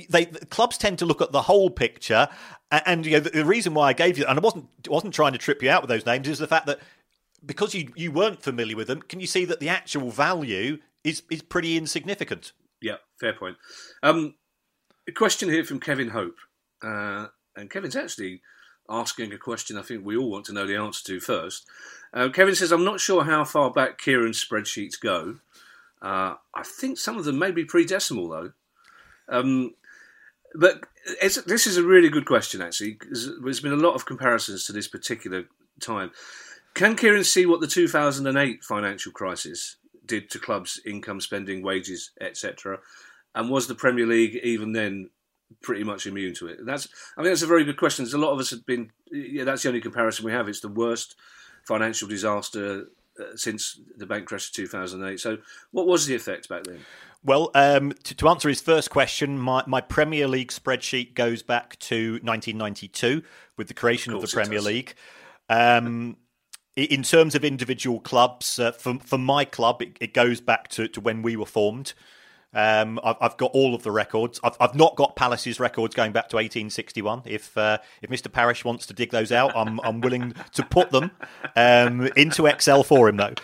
[0.10, 2.28] they clubs tend to look at the whole picture,
[2.71, 5.32] and you know the, the, reason why I gave you and I wasn't wasn't trying
[5.34, 6.80] to trip you out with those names is the fact that
[7.45, 11.23] because you you weren't familiar with them, can you see that the actual value is
[11.32, 12.52] is pretty insignificant?
[12.82, 13.58] Yeah, fair point.
[14.04, 14.36] Um,
[15.08, 16.38] a question here from Kevin Hope,
[16.84, 18.41] uh, and Kevin's actually
[18.89, 21.67] asking a question I think we all want to know the answer to first.
[22.13, 25.39] Uh, Kevin says, "I'm not sure how far back Kieran's spreadsheets go.
[26.02, 28.54] Uh, I think some of them may be pre-decimal though."
[29.30, 29.74] Um,
[30.56, 30.84] but
[31.22, 32.98] this is a really good question, actually.
[33.42, 35.46] There's been a lot of comparisons to this particular
[35.80, 36.12] time.
[36.74, 42.80] Can Kieran see what the 2008 financial crisis did to clubs' income, spending, wages, etc.?
[43.36, 45.10] And was the Premier League even then
[45.62, 46.66] pretty much immune to it?
[46.66, 46.88] That's,
[47.18, 48.06] I mean, that's a very good question.
[48.06, 48.92] There's a lot of us have been.
[49.12, 50.48] Yeah, that's the only comparison we have.
[50.48, 51.16] It's the worst
[51.66, 52.88] financial disaster
[53.19, 55.19] uh, since the bank crash of 2008.
[55.19, 55.38] So,
[55.71, 56.80] what was the effect back then?
[57.23, 61.77] Well, um, to, to, answer his first question, my, my, Premier League spreadsheet goes back
[61.80, 63.23] to 1992
[63.58, 64.93] with the creation of, of the Premier League.
[65.49, 66.17] Um,
[66.75, 70.88] in terms of individual clubs, uh, for, for my club, it, it goes back to,
[70.89, 71.93] to, when we were formed.
[72.58, 74.39] Um, I've, I've, got all of the records.
[74.43, 77.22] I've, I've, not got Palace's records going back to 1861.
[77.26, 78.32] If uh, if Mr.
[78.32, 81.12] Parish wants to dig those out, I'm I'm willing to put them
[81.56, 83.36] um, into Excel for him, though.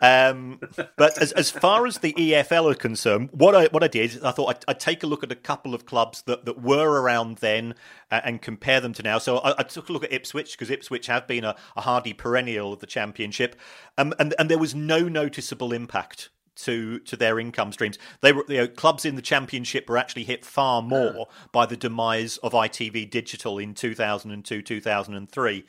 [0.00, 0.60] Um,
[0.96, 4.30] but as, as far as the EFL are concerned, what I what I did, I
[4.30, 7.38] thought I'd, I'd take a look at a couple of clubs that, that were around
[7.38, 7.74] then
[8.12, 9.18] uh, and compare them to now.
[9.18, 12.12] So I, I took a look at Ipswich because Ipswich have been a, a hardy
[12.12, 13.56] perennial of the Championship,
[13.98, 17.98] um, and and there was no noticeable impact to to their income streams.
[18.20, 21.76] They were you know, clubs in the championship were actually hit far more by the
[21.76, 25.64] demise of ITV Digital in 2002 2003.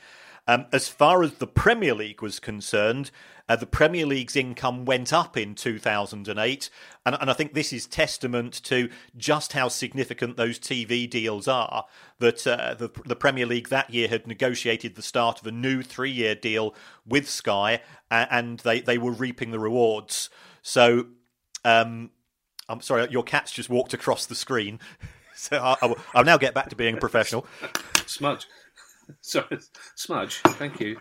[0.46, 3.12] Um, as far as the Premier League was concerned,
[3.48, 6.70] uh, the Premier League's income went up in 2008,
[7.06, 11.86] and, and, I think this is testament to just how significant those TV deals are.
[12.20, 15.82] That uh, the, the, Premier League that year had negotiated the start of a new
[15.82, 16.74] three-year deal
[17.06, 20.30] with Sky, and they, they were reaping the rewards.
[20.64, 21.08] So,
[21.64, 22.10] um,
[22.68, 24.80] I'm sorry, your cat's just walked across the screen.
[25.36, 27.46] so I, will now get back to being a professional.
[28.08, 28.48] Smudge.
[29.22, 29.60] Sorry,
[29.96, 30.38] Smudge.
[30.38, 30.98] Thank you.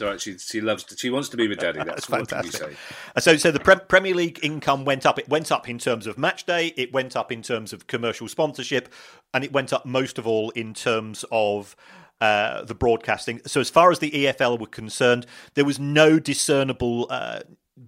[0.00, 0.20] All right.
[0.20, 0.84] She she loves.
[0.84, 1.78] To, she wants to be with Daddy.
[1.84, 2.76] That's, That's fantastic.
[3.14, 5.18] Uh, so so the Pre- Premier League income went up.
[5.18, 6.72] It went up in terms of match day.
[6.76, 8.92] It went up in terms of commercial sponsorship,
[9.34, 11.76] and it went up most of all in terms of.
[12.18, 13.42] Uh, the broadcasting.
[13.46, 17.40] So, as far as the EFL were concerned, there was no discernible uh,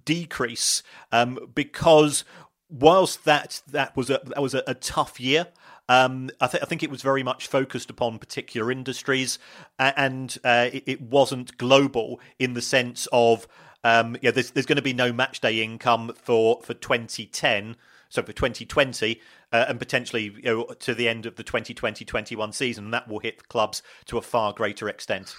[0.05, 2.23] decrease um, because
[2.69, 5.47] whilst that that was a that was a, a tough year
[5.89, 9.39] um, I, th- I, think it was very much focused upon particular industries,
[9.79, 13.47] and uh, it, it, wasn't global in the sense of
[13.83, 17.75] um, yeah, there's, there's going to be no match day income for for 2010,
[18.09, 19.19] so for 2020,
[19.51, 23.47] uh, and potentially you know, to the end of the 2020-21 season, that will hit
[23.47, 25.35] clubs to a far greater extent.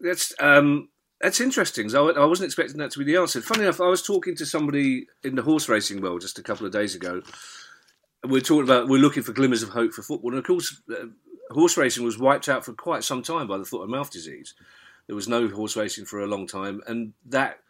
[0.00, 0.88] That's um,
[1.20, 1.94] that's interesting.
[1.94, 3.40] I, I wasn't expecting that to be the answer.
[3.40, 6.66] Funny enough, I was talking to somebody in the horse racing world just a couple
[6.66, 7.22] of days ago
[8.28, 11.06] we're talking about we're looking for glimmers of hope for football, and of course, uh,
[11.50, 14.54] horse racing was wiped out for quite some time by the foot and mouth disease.
[15.06, 17.60] There was no horse racing for a long time, and that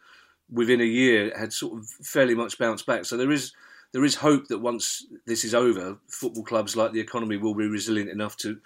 [0.51, 3.05] within a year had sort of fairly much bounced back.
[3.05, 3.53] So there is
[3.91, 7.67] there is hope that once this is over, football clubs like the economy will be
[7.67, 8.59] resilient enough to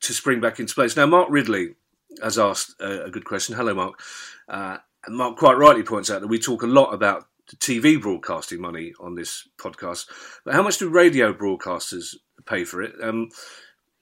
[0.00, 0.96] to spring back into place.
[0.96, 1.74] Now, Mark Ridley
[2.22, 3.54] has asked a, a good question.
[3.54, 4.00] Hello, Mark.
[4.48, 8.92] Uh, Mark quite rightly points out that we talk a lot about TV broadcasting money
[9.00, 10.06] on this podcast,
[10.44, 12.94] but how much do radio broadcasters pay for it?
[13.02, 13.30] Um,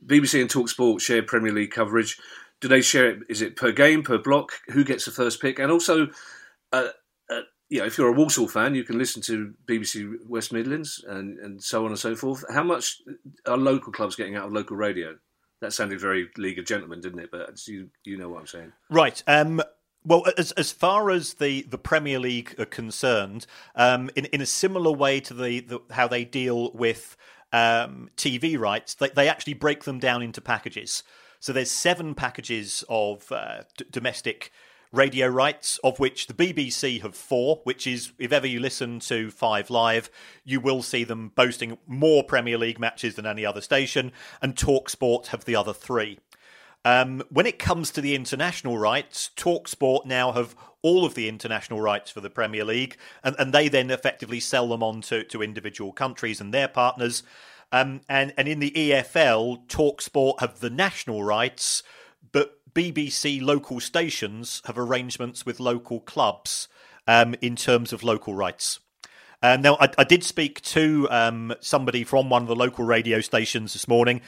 [0.04, 2.18] BBC and Talksport share Premier League coverage.
[2.60, 3.18] Do they share it?
[3.28, 4.52] Is it per game, per block?
[4.68, 5.58] Who gets the first pick?
[5.58, 6.08] And also,
[6.72, 6.88] uh,
[7.30, 11.04] uh, you know, if you're a Walsall fan, you can listen to BBC West Midlands
[11.06, 12.44] and, and so on and so forth.
[12.52, 13.00] How much
[13.46, 15.16] are local clubs getting out of local radio?
[15.60, 17.30] That sounded very League of Gentlemen, didn't it?
[17.30, 19.22] But you you know what I'm saying, right?
[19.26, 19.62] Um,
[20.04, 24.46] well, as as far as the, the Premier League are concerned, um, in in a
[24.46, 27.16] similar way to the, the how they deal with
[27.52, 31.02] um, TV rights, they, they actually break them down into packages.
[31.40, 34.52] So there's seven packages of uh, d- domestic
[34.92, 39.30] radio rights, of which the BBC have four, which is, if ever you listen to
[39.30, 40.10] Five Live,
[40.44, 45.28] you will see them boasting more Premier League matches than any other station, and Talksport
[45.28, 46.18] have the other three.
[46.84, 51.80] Um, when it comes to the international rights, Talksport now have all of the international
[51.80, 55.42] rights for the Premier League, and, and they then effectively sell them on to, to
[55.42, 57.22] individual countries and their partners.
[57.72, 61.82] Um, and, and in the EFL, Talksport have the national rights,
[62.74, 66.68] BBC local stations have arrangements with local clubs
[67.06, 68.80] um, in terms of local rights.
[69.40, 73.20] Um, now, I, I, did speak to um, somebody from one of the local radio
[73.20, 74.20] stations this morning,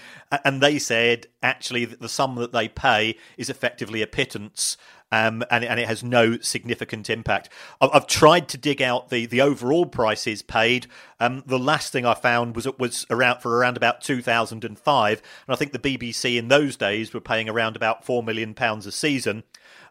[0.44, 4.76] and they said actually the sum that they pay is effectively a pittance.
[5.12, 7.48] Um, and, and, it has no significant impact.
[7.80, 10.86] I've, I've, tried to dig out the, the overall prices paid.
[11.18, 15.52] Um, the last thing I found was it was around for around about 2005, and
[15.52, 18.92] I think the BBC in those days were paying around about four million pounds a
[18.92, 19.42] season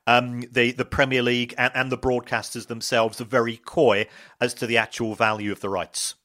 [0.09, 4.07] um, the the Premier League and, and the broadcasters themselves are very coy
[4.41, 6.15] as to the actual value of the rights.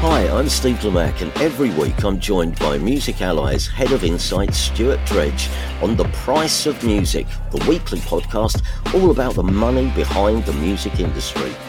[0.00, 4.54] Hi, I'm Steve Lamacq, and every week I'm joined by Music Ally's Head of Insight,
[4.54, 5.50] Stuart Dredge,
[5.82, 8.62] on The Price of Music, the weekly podcast
[8.94, 11.52] all about the money behind the music industry.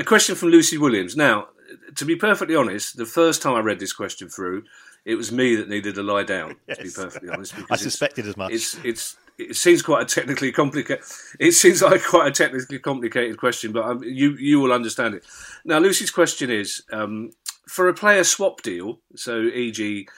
[0.00, 1.14] A question from Lucy Williams.
[1.14, 1.48] Now,
[1.94, 4.64] to be perfectly honest, the first time I read this question through,
[5.04, 6.56] it was me that needed to lie down.
[6.66, 6.78] Yes.
[6.78, 8.50] To be perfectly honest, I suspected as much.
[8.50, 11.04] It's it's it seems quite a technically complicated.
[11.38, 15.24] It seems like quite a technically complicated question, but um, you you will understand it.
[15.66, 17.32] Now, Lucy's question is um,
[17.68, 19.00] for a player swap deal.
[19.16, 20.08] So, e.g.,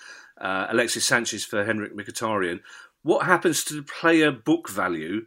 [0.40, 2.60] uh, Alexis Sanchez for Henrikh Mkhitaryan.
[3.02, 5.26] What happens to the player book value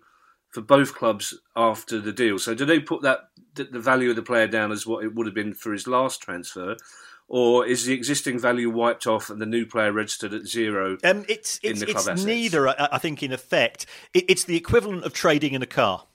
[0.56, 2.40] for both clubs after the deal?
[2.40, 5.28] So, do they put that the value of the player down as what it would
[5.28, 6.76] have been for his last transfer?
[7.28, 10.98] or is the existing value wiped off and the new player registered at zero?
[11.04, 12.70] Um, it's it's, it's neither.
[12.70, 16.06] I think in effect, it, it's the equivalent of trading in a car.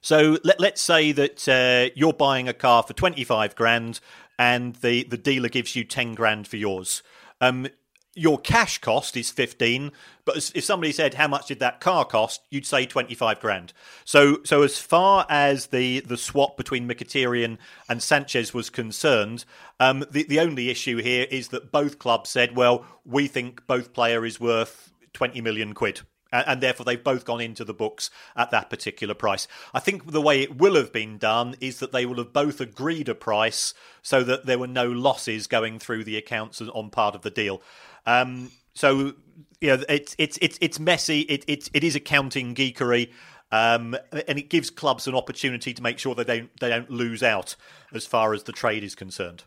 [0.00, 4.00] So let, let's say that uh, you're buying a car for twenty five grand,
[4.38, 7.02] and the the dealer gives you ten grand for yours.
[7.40, 7.68] Um,
[8.14, 9.90] your cash cost is 15
[10.24, 13.72] but if somebody said how much did that car cost you'd say 25 grand
[14.04, 17.56] so so as far as the the swap between Mkhitaryan
[17.88, 19.44] and Sanchez was concerned
[19.80, 23.92] um, the the only issue here is that both clubs said well we think both
[23.92, 28.50] player is worth 20 million quid and therefore they've both gone into the books at
[28.50, 29.46] that particular price.
[29.74, 32.60] I think the way it will have been done is that they will have both
[32.60, 37.14] agreed a price so that there were no losses going through the accounts on part
[37.14, 37.62] of the deal.
[38.06, 39.14] Um, so
[39.60, 41.20] you know, it's it's it's it's messy.
[41.20, 43.10] It it it is accounting geekery.
[43.52, 47.22] Um, and it gives clubs an opportunity to make sure they don't they don't lose
[47.22, 47.54] out
[47.92, 49.44] as far as the trade is concerned.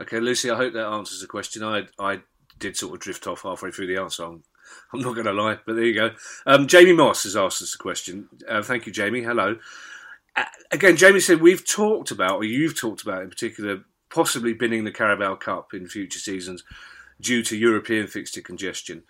[0.00, 1.62] Okay, Lucy, I hope that answers the question.
[1.62, 2.20] I I
[2.58, 4.24] did sort of drift off halfway through the answer.
[4.24, 4.42] I'm,
[4.92, 6.10] I'm not going to lie, but there you go.
[6.46, 8.28] Um, Jamie Moss has asked us a question.
[8.48, 9.22] Uh, thank you, Jamie.
[9.22, 9.56] Hello.
[10.34, 14.84] Uh, again, Jamie said we've talked about, or you've talked about in particular, possibly binning
[14.84, 16.64] the Carabao Cup in future seasons
[17.20, 19.02] due to European fixture congestion.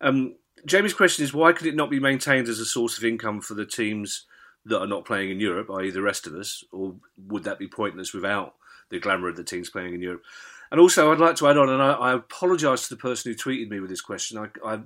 [0.00, 3.40] Um, Jamie's question is why could it not be maintained as a source of income
[3.40, 4.26] for the teams
[4.64, 7.68] that are not playing in Europe, i.e., the rest of us, or would that be
[7.68, 8.54] pointless without
[8.90, 10.22] the glamour of the teams playing in Europe?
[10.70, 13.38] And also, I'd like to add on, and I, I apologise to the person who
[13.38, 14.38] tweeted me with this question.
[14.38, 14.80] I, I,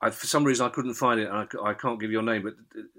[0.00, 2.54] I, for some reason, I couldn't find it, and I, can't give your name, but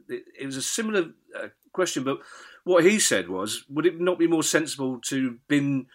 [0.10, 2.04] it, it was a similar uh, question.
[2.04, 2.20] But
[2.66, 5.88] what he said was, would it not be more sensible to bin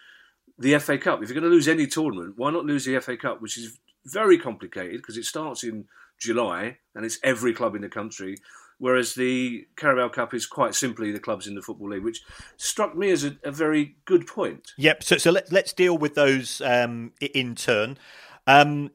[0.58, 1.22] the FA Cup.
[1.22, 3.78] If you're going to lose any tournament, why not lose the FA Cup, which is
[4.06, 5.86] very complicated because it starts in
[6.18, 8.36] July and it's every club in the country.
[8.78, 12.22] Whereas the Carabao Cup is quite simply the clubs in the Football League, which
[12.56, 14.72] struck me as a, a very good point.
[14.76, 15.04] Yep.
[15.04, 17.98] So, so let, us deal with those um, in turn.
[18.46, 18.90] Um,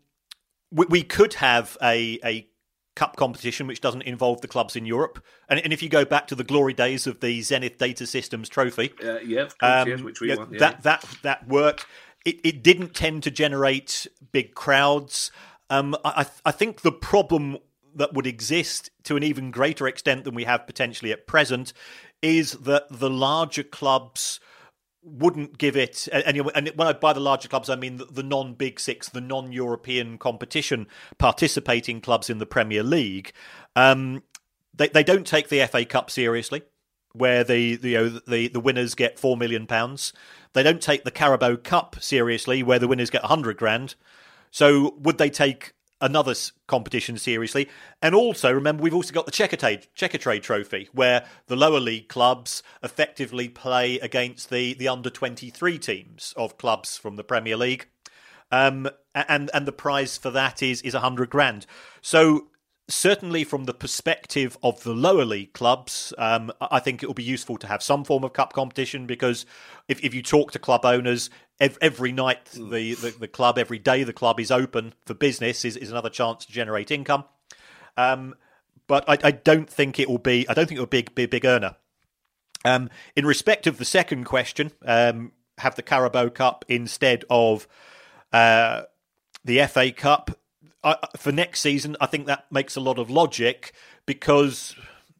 [0.69, 2.48] we, we could have a a
[2.99, 5.23] cup competition which doesn't involve the clubs in Europe.
[5.47, 8.49] And, and if you go back to the glory days of the Zenith Data Systems
[8.49, 10.59] Trophy, uh, yeah, course, um, yes, which we yeah, won, yeah.
[10.59, 11.85] that that that worked.
[12.25, 15.31] It, it didn't tend to generate big crowds.
[15.69, 17.59] Um, I, I think the problem
[17.95, 21.71] that would exist to an even greater extent than we have potentially at present
[22.21, 24.41] is that the larger clubs
[25.01, 28.23] wouldn't give it and, and when I by the larger clubs I mean the, the
[28.23, 33.31] non big six the non European competition participating clubs in the Premier League
[33.75, 34.23] um,
[34.73, 36.63] they they don't take the FA Cup seriously
[37.13, 40.13] where the, the you know the the winners get 4 million pounds.
[40.53, 43.95] They don't take the Carabao Cup seriously where the winners get 100 grand.
[44.51, 46.33] So would they take another
[46.67, 47.69] competition seriously.
[48.01, 52.63] And also, remember, we've also got the Checkatrade, Checkatrade Trophy, where the lower league clubs
[52.83, 57.87] effectively play against the, the under 23 teams of clubs from the Premier League.
[58.51, 61.67] Um, and and the prize for that is is a hundred grand.
[62.01, 62.47] So
[62.89, 67.23] certainly from the perspective of the lower league clubs, um, I think it will be
[67.23, 69.45] useful to have some form of cup competition because
[69.87, 72.69] if, if you talk to club owners, every night hmm.
[72.69, 76.09] the, the, the, club, every day the club is open for business is, is another
[76.09, 77.25] chance to generate income.
[77.97, 78.35] Um,
[78.87, 80.47] but I, I, don't think it will be.
[80.47, 81.75] I don't think it will be, be a big earner.
[82.65, 87.67] Um, in respect of the second question, um, have the Carabao Cup instead of
[88.33, 88.83] uh,
[89.43, 90.39] the FA Cup
[90.83, 91.97] I, for next season.
[92.01, 93.73] I think that makes a lot of logic
[94.05, 94.75] because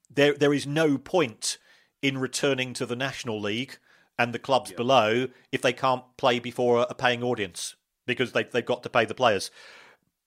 [0.09, 1.57] there there is no point
[2.01, 3.77] in returning to the National League
[4.19, 8.65] and the clubs below if they can't play before a paying audience because they, they've
[8.65, 9.49] got to pay the players.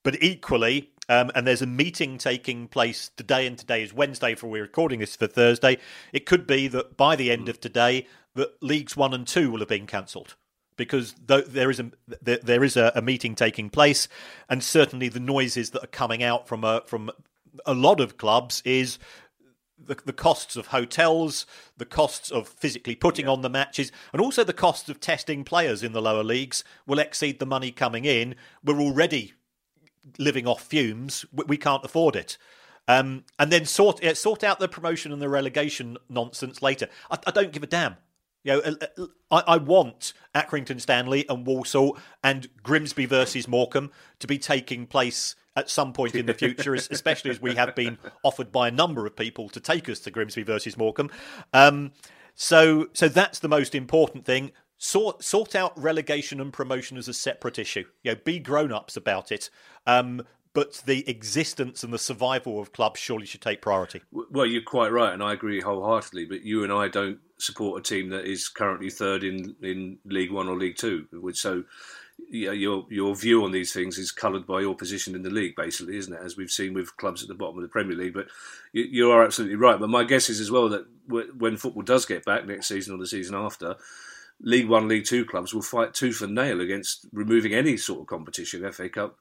[0.02, 4.48] But equally, um, and there's a meeting taking place today, and today is Wednesday for
[4.48, 5.78] we're recording this for Thursday.
[6.12, 9.60] It could be that by the end of today, that leagues one and two will
[9.60, 10.34] have been cancelled
[10.76, 11.90] because there is a
[12.22, 14.08] there is a, meeting taking place,
[14.48, 17.10] and certainly the noises that are coming out from a from
[17.66, 18.98] a lot of clubs is
[19.86, 23.32] the, the costs of hotels, the costs of physically putting yeah.
[23.32, 26.98] on the matches, and also the costs of testing players in the lower leagues will
[26.98, 28.34] exceed the money coming in.
[28.64, 29.34] We're already
[30.18, 31.24] living off fumes.
[31.32, 32.36] We can't afford it.
[32.88, 36.88] Um, and then sort sort out the promotion and the relegation nonsense later.
[37.10, 37.96] I, I don't give a damn.
[38.44, 43.92] You know, uh, uh, I, I, want Accrington Stanley and Walsall and Grimsby versus Morecambe
[44.18, 47.98] to be taking place at some point in the future, especially as we have been
[48.22, 51.10] offered by a number of people to take us to Grimsby versus Morecambe.
[51.52, 51.92] Um,
[52.34, 54.52] so, so that's the most important thing.
[54.78, 57.84] Sort sort out relegation and promotion as a separate issue.
[58.02, 59.48] You know, be grown ups about it.
[59.86, 64.02] Um, but the existence and the survival of clubs surely should take priority.
[64.10, 66.26] Well, you're quite right, and I agree wholeheartedly.
[66.26, 70.32] But you and I don't support a team that is currently third in in League
[70.32, 71.06] One or League Two.
[71.34, 71.64] So
[72.30, 75.54] yeah, your your view on these things is coloured by your position in the league,
[75.56, 76.20] basically, isn't it?
[76.22, 78.14] As we've seen with clubs at the bottom of the Premier League.
[78.14, 78.28] But
[78.72, 79.78] you, you are absolutely right.
[79.78, 82.98] But my guess is as well that when football does get back next season or
[82.98, 83.76] the season after,
[84.40, 88.06] League One, League Two clubs will fight tooth and nail against removing any sort of
[88.06, 89.18] competition, FA Cup,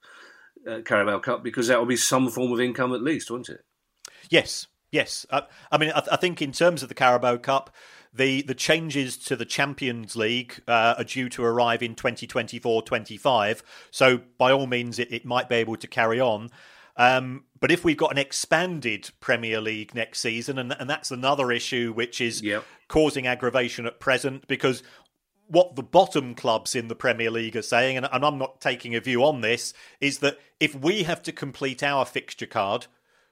[0.67, 3.63] uh, Carabao Cup, because that will be some form of income at least, won't it?
[4.29, 5.25] Yes, yes.
[5.31, 7.75] I, I mean, I, I think in terms of the Carabao Cup
[8.13, 13.61] the the changes to the Champions League uh, are due to arrive in 2024-25.
[13.89, 16.49] So by all means, it, it might be able to carry on.
[16.97, 21.51] Um, but if we've got an expanded Premier League next season, and, and that's another
[21.51, 22.65] issue which is yep.
[22.87, 24.83] causing aggravation at present, because
[25.47, 28.95] what the bottom clubs in the Premier League are saying, and, and I'm not taking
[28.95, 32.87] a view on this, is that if we have to complete our fixture card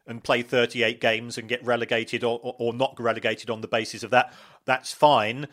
[0.10, 4.04] and play 38 games and get relegated or, or, or not relegated on the basis
[4.04, 4.34] of that,
[4.66, 5.48] that's fine.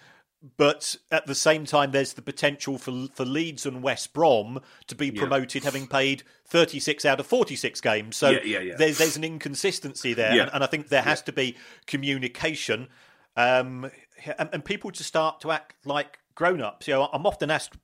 [0.56, 4.94] But at the same time, there's the potential for for Leeds and West Brom to
[4.94, 5.66] be promoted, yeah.
[5.66, 8.16] having played 36 out of 46 games.
[8.16, 11.32] So yeah, yeah, there's there's an inconsistency there, and, and, I think there has to
[11.32, 12.88] be communication,
[13.36, 13.90] um,
[14.38, 16.86] and, and people to start to act like grown ups.
[16.86, 17.76] You know, I'm often asked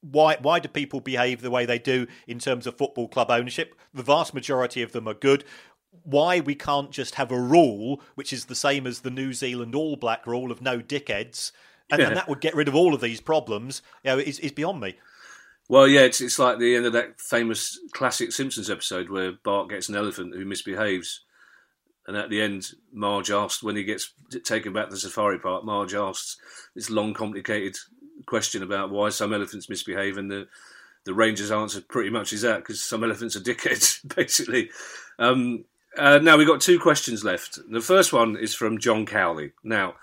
[0.00, 3.74] why why do people behave the way they do in terms of football club ownership?
[3.92, 5.44] The vast majority of them are good
[6.02, 9.74] why we can't just have a rule which is the same as the New Zealand
[9.74, 11.52] All Black rule of no dickheads,
[11.90, 12.08] and, yeah.
[12.08, 14.80] and that would get rid of all of these problems, you know, is, is beyond
[14.80, 14.96] me.
[15.68, 19.70] Well, yeah, it's it's like the end of that famous classic Simpsons episode where Bart
[19.70, 21.20] gets an elephant who misbehaves,
[22.06, 24.12] and at the end, Marge asks when he gets
[24.44, 25.64] taken back to the safari park.
[25.64, 26.36] Marge asks
[26.74, 27.76] this long, complicated
[28.26, 30.46] question about why some elephants misbehave, and the
[31.04, 34.70] the ranger's answer pretty much is that because some elephants are dickheads, basically.
[35.18, 35.64] Um,
[35.96, 37.58] uh, now we've got two questions left.
[37.70, 39.52] The first one is from John Cowley.
[39.62, 39.94] Now,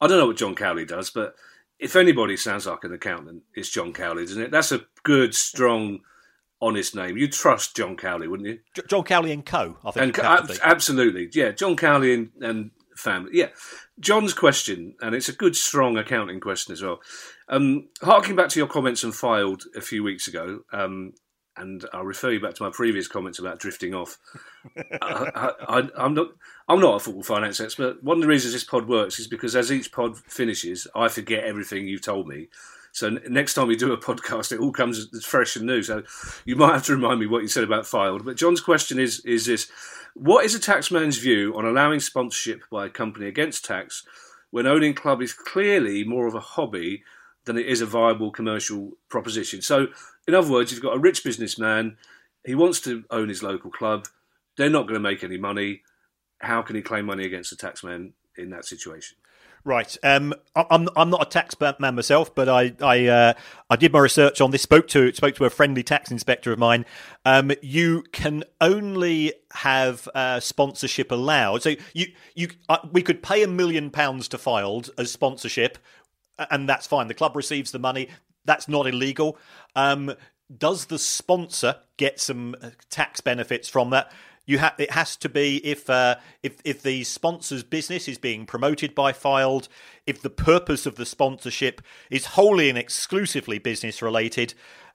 [0.00, 1.34] I don't know what John Cowley does, but
[1.78, 4.50] if anybody sounds like an accountant, it's John Cowley, doesn't it?
[4.50, 6.00] That's a good, strong
[6.60, 7.16] honest name.
[7.16, 8.58] You'd trust John Cowley, wouldn't you?
[8.74, 9.78] J- John Cowley and Co.
[9.84, 10.18] I think.
[10.18, 11.52] And, ab- absolutely, yeah.
[11.52, 13.30] John Cowley and, and family.
[13.34, 13.48] Yeah.
[13.98, 17.00] John's question, and it's a good, strong accounting question as well.
[17.48, 21.14] Um, harking back to your comments on Fylde a few weeks ago, um,
[21.60, 24.18] and I'll refer you back to my previous comments about drifting off.
[25.00, 25.52] Uh,
[25.96, 26.28] I, am not.
[26.68, 28.02] I'm not a football finance expert.
[28.04, 31.44] One of the reasons this pod works is because as each pod finishes, I forget
[31.44, 32.48] everything you've told me.
[32.92, 35.82] So next time we do a podcast, it all comes fresh and new.
[35.82, 36.02] So
[36.44, 38.24] you might have to remind me what you said about Fylde.
[38.24, 39.70] But John's question is: is this?
[40.14, 44.04] What is a taxman's view on allowing sponsorship by a company against tax
[44.50, 47.04] when owning club is clearly more of a hobby
[47.44, 49.62] than it is a viable commercial proposition?
[49.62, 49.88] So,
[50.30, 51.96] in other words, you've got a rich businessman,
[52.46, 54.06] he wants to own his local club,
[54.56, 55.82] they're not going to make any money.
[56.38, 59.16] How can he claim money against the taxman in that situation?
[59.64, 59.94] Right.
[60.04, 63.32] Um, I'm I'm not a tax man myself, but I I uh,
[63.68, 64.62] I did my research on this.
[64.62, 66.86] Spoke to spoke to a friendly tax inspector of mine.
[67.26, 71.62] Um, you can only have uh, sponsorship allowed.
[71.62, 75.76] So you you uh, we could pay a million pounds to Fylde as sponsorship,
[76.50, 77.08] and that's fine.
[77.08, 78.08] The club receives the money.
[78.44, 79.38] That's not illegal.
[79.76, 80.14] Um,
[80.56, 84.10] does the sponsor get some uh, tax benefits from that?
[84.46, 88.46] you have it has to be if uh, if if the sponsor's business is being
[88.46, 89.68] promoted by Fylde,
[90.08, 91.80] if the purpose of the sponsorship
[92.10, 94.54] is wholly and exclusively business related,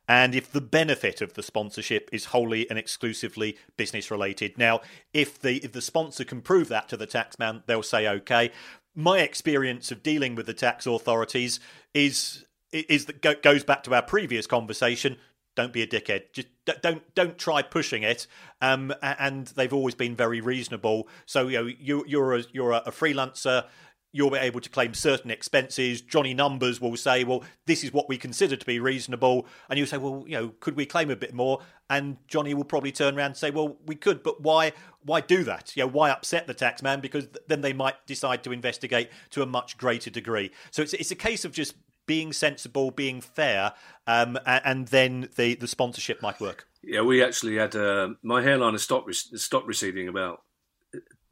[0.10, 4.58] and if the benefit of the sponsorship is wholly and exclusively business related.
[4.58, 4.82] Now,
[5.14, 8.52] if the if the sponsor can prove that to the taxman, they'll say okay.
[8.94, 11.60] My experience of dealing with the tax authorities
[11.94, 12.46] is
[12.90, 15.18] is that goes back to our previous conversation
[15.56, 16.34] don't be a dickhead.
[16.34, 16.48] Just
[16.82, 18.28] don't don't try pushing it.
[18.62, 21.08] Um, and they've always been very reasonable.
[21.26, 23.66] So you know you, you're a, you're a freelancer.
[24.12, 26.00] You'll be able to claim certain expenses.
[26.00, 29.86] Johnny Numbers will say, "Well, this is what we consider to be reasonable," and you
[29.86, 31.60] say, "Well, you know, could we claim a bit more?"
[31.90, 34.72] And Johnny will probably turn around and say, "Well, we could, but why?
[35.04, 35.76] Why do that?
[35.76, 37.02] You know, why upset the tax man?
[37.02, 41.12] Because then they might decide to investigate to a much greater degree." So it's it's
[41.12, 43.74] a case of just being sensible, being fair,
[44.08, 46.68] um, and then the, the sponsorship might work.
[46.84, 50.44] Yeah, we actually had uh, my hairline has stopped stopped receding about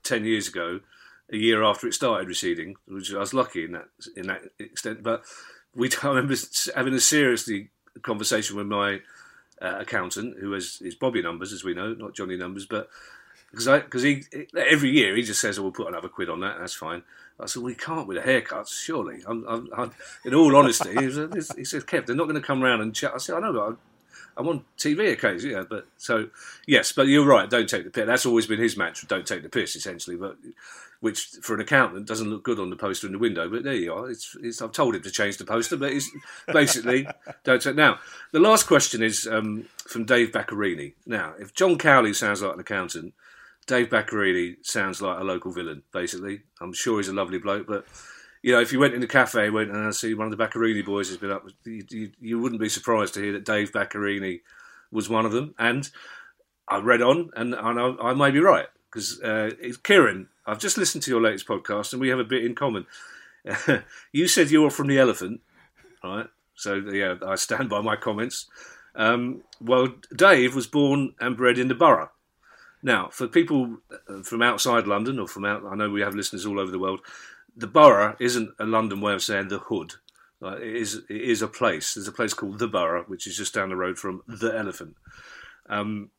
[0.03, 0.79] ten years ago,
[1.31, 5.03] a year after it started receding, which I was lucky in that in that extent.
[5.03, 5.23] But
[5.75, 6.35] we I remember
[6.75, 7.69] having a seriously
[8.01, 9.01] conversation with my
[9.61, 12.89] uh, accountant, who is Bobby Numbers, as we know, not Johnny Numbers, but
[13.53, 14.23] because because he
[14.57, 16.57] every year he just says, "Oh, we'll put another quid on that.
[16.59, 17.03] That's fine."
[17.39, 19.91] I said, "We can't with the haircuts, surely." I'm, I'm, I'm,
[20.25, 22.95] in all honesty, he, was, he, said, "Kev, they're not going to come around and
[22.95, 23.77] chat." I said, "I know, but
[24.37, 26.29] I'm on TV occasionally, yeah." But so
[26.65, 27.47] yes, but you're right.
[27.47, 28.07] Don't take the piss.
[28.07, 29.07] That's always been his mantra.
[29.07, 30.15] Don't take the piss, essentially.
[30.15, 30.37] But
[30.99, 33.49] which for an accountant doesn't look good on the poster in the window.
[33.49, 34.09] But there you are.
[34.09, 36.09] It's, it's I've told him to change the poster, but it's
[36.47, 37.07] basically
[37.43, 37.75] don't take.
[37.75, 37.99] Now
[38.31, 40.93] the last question is um, from Dave Baccarini.
[41.05, 43.13] Now, if John Cowley sounds like an accountant
[43.65, 46.41] Dave Baccarini sounds like a local villain, basically.
[46.61, 47.85] I'm sure he's a lovely bloke, but
[48.41, 50.43] you know, if you went in the cafe, went and I see one of the
[50.43, 53.71] Baccarini boys has been up, you, you, you, wouldn't be surprised to hear that Dave
[53.71, 54.41] Baccarini
[54.91, 55.55] was one of them.
[55.57, 55.89] And
[56.67, 59.51] I read on, and, and I, I, may be right because uh,
[59.83, 62.85] Kieran, I've just listened to your latest podcast, and we have a bit in common.
[64.11, 65.39] you said you were from the Elephant,
[66.03, 66.27] right?
[66.55, 68.47] So yeah, I stand by my comments.
[68.95, 72.11] Um, well, Dave was born and bred in the borough.
[72.83, 73.77] Now, for people
[74.09, 76.79] uh, from outside London or from out, I know we have listeners all over the
[76.79, 76.99] world.
[77.55, 79.93] The borough isn't a London way of saying the hood.
[80.41, 81.93] Uh, it is it is a place.
[81.93, 84.97] There's a place called the Borough, which is just down the road from the Elephant.
[85.69, 86.09] Um,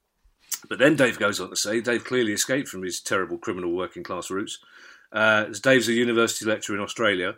[0.66, 4.02] but then Dave goes on to say Dave clearly escaped from his terrible criminal working
[4.02, 4.60] class roots.
[5.12, 7.34] Uh, Dave's a university lecturer in Australia.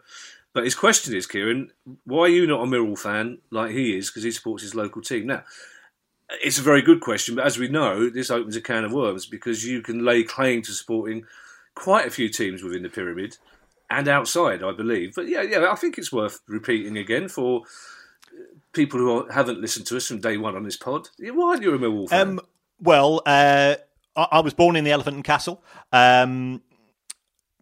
[0.53, 1.71] But his question is, Kieran,
[2.05, 5.03] why are you not a Millwall fan like he is because he supports his local
[5.03, 5.27] team?
[5.27, 5.45] Now,
[6.43, 9.27] it's a very good question, but as we know, this opens a can of worms
[9.27, 11.25] because you can lay claim to supporting
[11.75, 13.37] quite a few teams within the pyramid
[13.91, 15.15] and outside, I believe.
[15.15, 17.63] But yeah, yeah, I think it's worth repeating again for
[18.73, 21.09] people who haven't listened to us from day one on this pod.
[21.19, 22.29] Why aren't you a Millwall fan?
[22.29, 22.41] Um,
[22.81, 23.77] well, uh,
[24.17, 25.63] I, I, was born in the Elephant and Castle.
[25.93, 26.63] Um,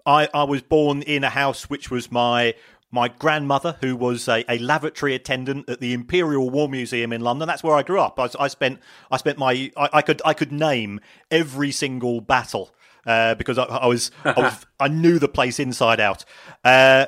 [0.06, 2.54] I, I was born in a house which was my
[2.94, 7.48] my grandmother, who was a, a, lavatory attendant at the Imperial War Museum in London.
[7.48, 8.20] That's where I grew up.
[8.20, 8.78] I, I spent
[9.10, 12.72] I spent my I, I, could I could name every single battle
[13.04, 16.24] uh, because I, I, was I was I knew the place inside out,
[16.64, 17.06] uh,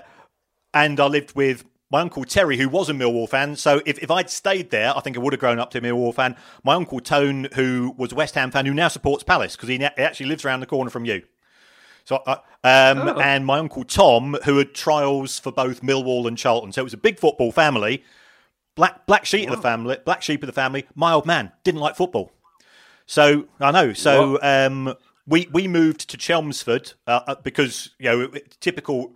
[0.74, 1.64] and I lived with.
[1.88, 4.98] My uncle Terry, who was a Millwall fan, so if, if I'd stayed there, I
[4.98, 6.34] think I would have grown up to a Millwall fan.
[6.64, 9.78] My uncle Tone, who was a West Ham fan, who now supports Palace because he,
[9.78, 11.22] he actually lives around the corner from you.
[12.06, 13.20] So, uh, um, oh.
[13.20, 16.70] and my uncle Tom, who had trials for both Millwall and Charlton.
[16.70, 18.04] So it was a big football family.
[18.76, 19.54] Black black sheep wow.
[19.54, 19.98] of the family.
[20.04, 20.86] Black sheep of the family.
[20.94, 22.30] My old man didn't like football.
[23.06, 23.92] So I know.
[23.92, 24.94] So um,
[25.26, 28.30] we we moved to Chelmsford uh, uh because you know
[28.60, 29.12] typical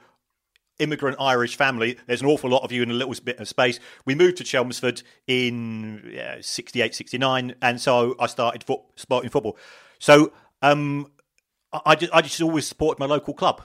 [0.80, 1.96] immigrant Irish family.
[2.08, 3.78] There's an awful lot of you in a little bit of space.
[4.04, 9.56] We moved to Chelmsford in yeah, 68, 69, and so I started foot, sporting football.
[9.98, 10.32] So
[10.62, 11.12] um,
[11.72, 13.62] I, just, I just always supported my local club.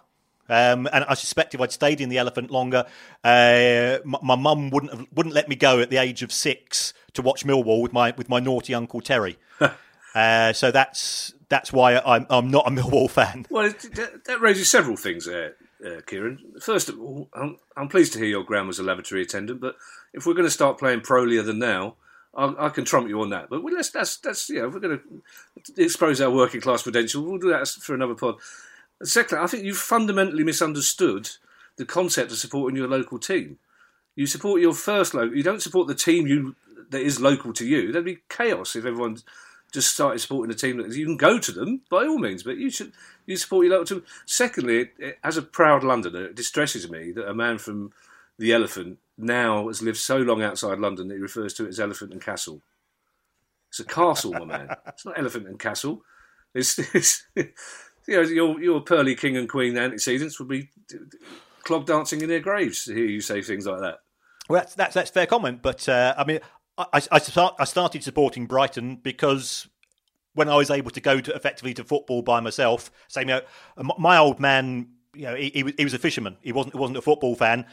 [0.48, 2.86] Um, and I suspect if I'd stayed in the Elephant longer,
[3.24, 7.24] uh, my mum wouldn't have, wouldn't let me go at the age of six to
[7.24, 9.38] watch Millwall with my with my naughty uncle Terry.
[10.16, 13.48] uh, so that's that's why I'm I'm not a Millwall fan.
[13.50, 16.40] Well, that raises several things there uh, Kieran.
[16.62, 19.76] First of all, I'm, I'm, pleased to hear your gran was a lavatory attendant, but
[20.14, 21.96] if we're going to start playing prolier than now,
[22.36, 23.50] I, I can trump you on that.
[23.50, 27.40] But let's that's that's you know, we're going to expose our working class potential, we'll
[27.40, 28.36] do that for another pod.
[29.04, 31.30] Secondly, I think you've fundamentally misunderstood
[31.78, 33.60] the concept of supporting your local team.
[34.16, 35.36] You support your first local.
[35.36, 36.56] You don't support the team you
[36.90, 37.92] that is local to you.
[37.92, 39.18] There'd be chaos if everyone
[39.74, 42.58] just started supporting a team that you can go to them by all means, but
[42.58, 42.94] you should
[43.26, 44.06] you support your local team.
[44.26, 47.92] Secondly, it, it, as a proud Londoner, it distresses me that a man from
[48.38, 51.80] the Elephant now has lived so long outside London that he refers to it as
[51.80, 52.62] Elephant and Castle.
[53.70, 54.70] It's a castle, my man.
[54.88, 56.02] It's not Elephant and Castle.
[56.54, 57.52] It's, it's you
[58.08, 60.70] know your your pearly king and queen antecedents would be
[61.64, 64.00] clog dancing in their graves to hear you say things like that.
[64.48, 66.40] Well, that's that's, that's fair comment, but uh, I mean,
[66.78, 69.68] I, I, start, I started supporting Brighton because
[70.34, 73.96] when I was able to go to effectively to football by myself, saying, you know,
[73.98, 76.38] my old man, you know, he, he, was a fisherman.
[76.42, 77.66] He wasn't he wasn't a football fan,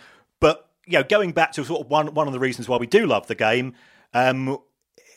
[0.86, 3.06] you know, going back to sort of one one of the reasons why we do
[3.06, 3.74] love the game,
[4.14, 4.58] um,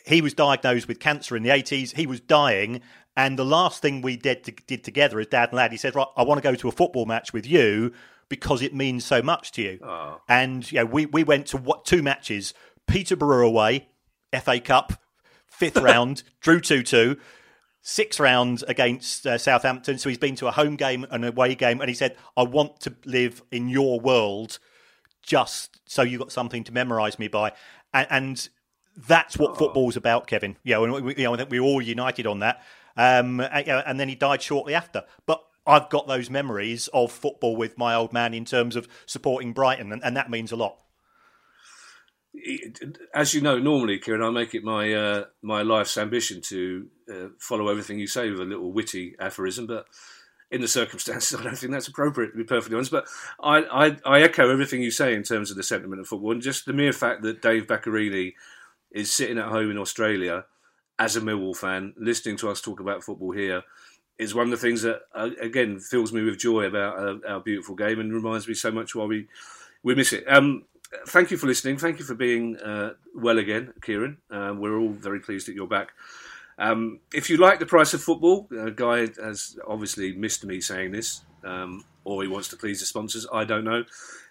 [0.04, 1.92] he was diagnosed with cancer in the eighties.
[1.92, 2.80] He was dying,
[3.16, 5.94] and the last thing we did to, did together as dad and lad, he said,
[5.94, 7.92] "Right, I want to go to a football match with you."
[8.28, 10.20] Because it means so much to you, oh.
[10.28, 12.54] and you know, we we went to what two matches
[12.86, 13.88] Peterborough away,
[14.42, 14.92] FA Cup,
[15.46, 17.16] fifth round, drew 2 2.
[17.82, 19.98] Six rounds against uh, Southampton.
[19.98, 21.80] So he's been to a home game and away game.
[21.80, 24.58] And he said, I want to live in your world
[25.26, 27.52] just so you got something to memorise me by.
[27.92, 28.48] And, and
[28.96, 29.54] that's what oh.
[29.54, 30.56] football's about, Kevin.
[30.62, 32.62] You know, and we, you know, I think we're all united on that.
[32.96, 35.04] Um, and, and then he died shortly after.
[35.26, 39.52] But I've got those memories of football with my old man in terms of supporting
[39.52, 40.78] Brighton, and, and that means a lot
[43.14, 47.28] as you know, normally, Kieran, I make it my uh, my life's ambition to uh,
[47.38, 49.86] follow everything you say with a little witty aphorism, but
[50.50, 52.90] in the circumstances, I don't think that's appropriate, to be perfectly honest.
[52.92, 53.06] But
[53.40, 56.42] I, I, I echo everything you say in terms of the sentiment of football, and
[56.42, 58.34] just the mere fact that Dave Baccarini
[58.90, 60.44] is sitting at home in Australia
[60.98, 63.62] as a Millwall fan, listening to us talk about football here,
[64.18, 67.40] is one of the things that, uh, again, fills me with joy about uh, our
[67.40, 69.26] beautiful game and reminds me so much why we
[69.82, 70.24] we miss it.
[70.26, 70.64] Um,
[71.08, 71.76] thank you for listening.
[71.76, 74.16] Thank you for being uh, well again, Kieran.
[74.30, 75.92] Uh, we're all very pleased that you're back.
[76.58, 80.92] Um, if you like the price of football, uh, Guy has obviously missed me saying
[80.92, 83.26] this, um, or he wants to please the sponsors.
[83.32, 83.84] I don't know.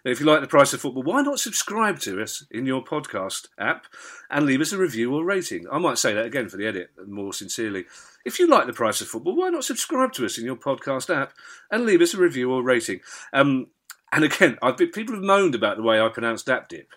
[0.03, 3.47] If you like the price of football, why not subscribe to us in your podcast
[3.59, 3.85] app
[4.29, 5.65] and leave us a review or rating?
[5.71, 7.85] I might say that again for the edit, more sincerely.
[8.23, 11.15] If you like the price of football, why not subscribe to us in your podcast
[11.15, 11.33] app
[11.71, 13.01] and leave us a review or rating?
[13.33, 13.67] Um,
[14.11, 16.87] and again, I've been, people have moaned about the way I pronounce Dap Dip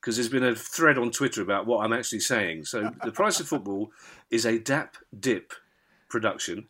[0.00, 2.64] because there's been a thread on Twitter about what I'm actually saying.
[2.64, 3.90] So the price of football
[4.30, 5.52] is a Dap Dip
[6.08, 6.68] production.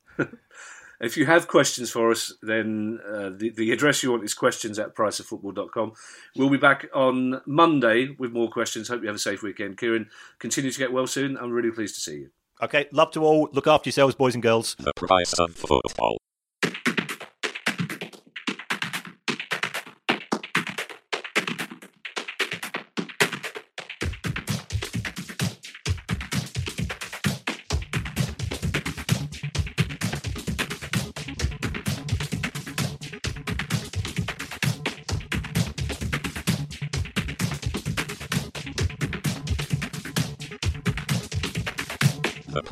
[1.00, 4.78] if you have questions for us, then uh, the, the address you want is questions
[4.78, 5.92] at priceoffootball.com.
[6.36, 8.88] We'll be back on Monday with more questions.
[8.88, 9.78] Hope you have a safe weekend.
[9.78, 10.08] Kieran,
[10.38, 11.36] continue to get well soon.
[11.36, 12.30] I'm really pleased to see you.
[12.60, 13.48] Okay, love to all.
[13.52, 14.74] Look after yourselves, boys and girls.
[14.80, 16.18] The price of football.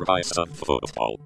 [0.07, 1.19] Price of football.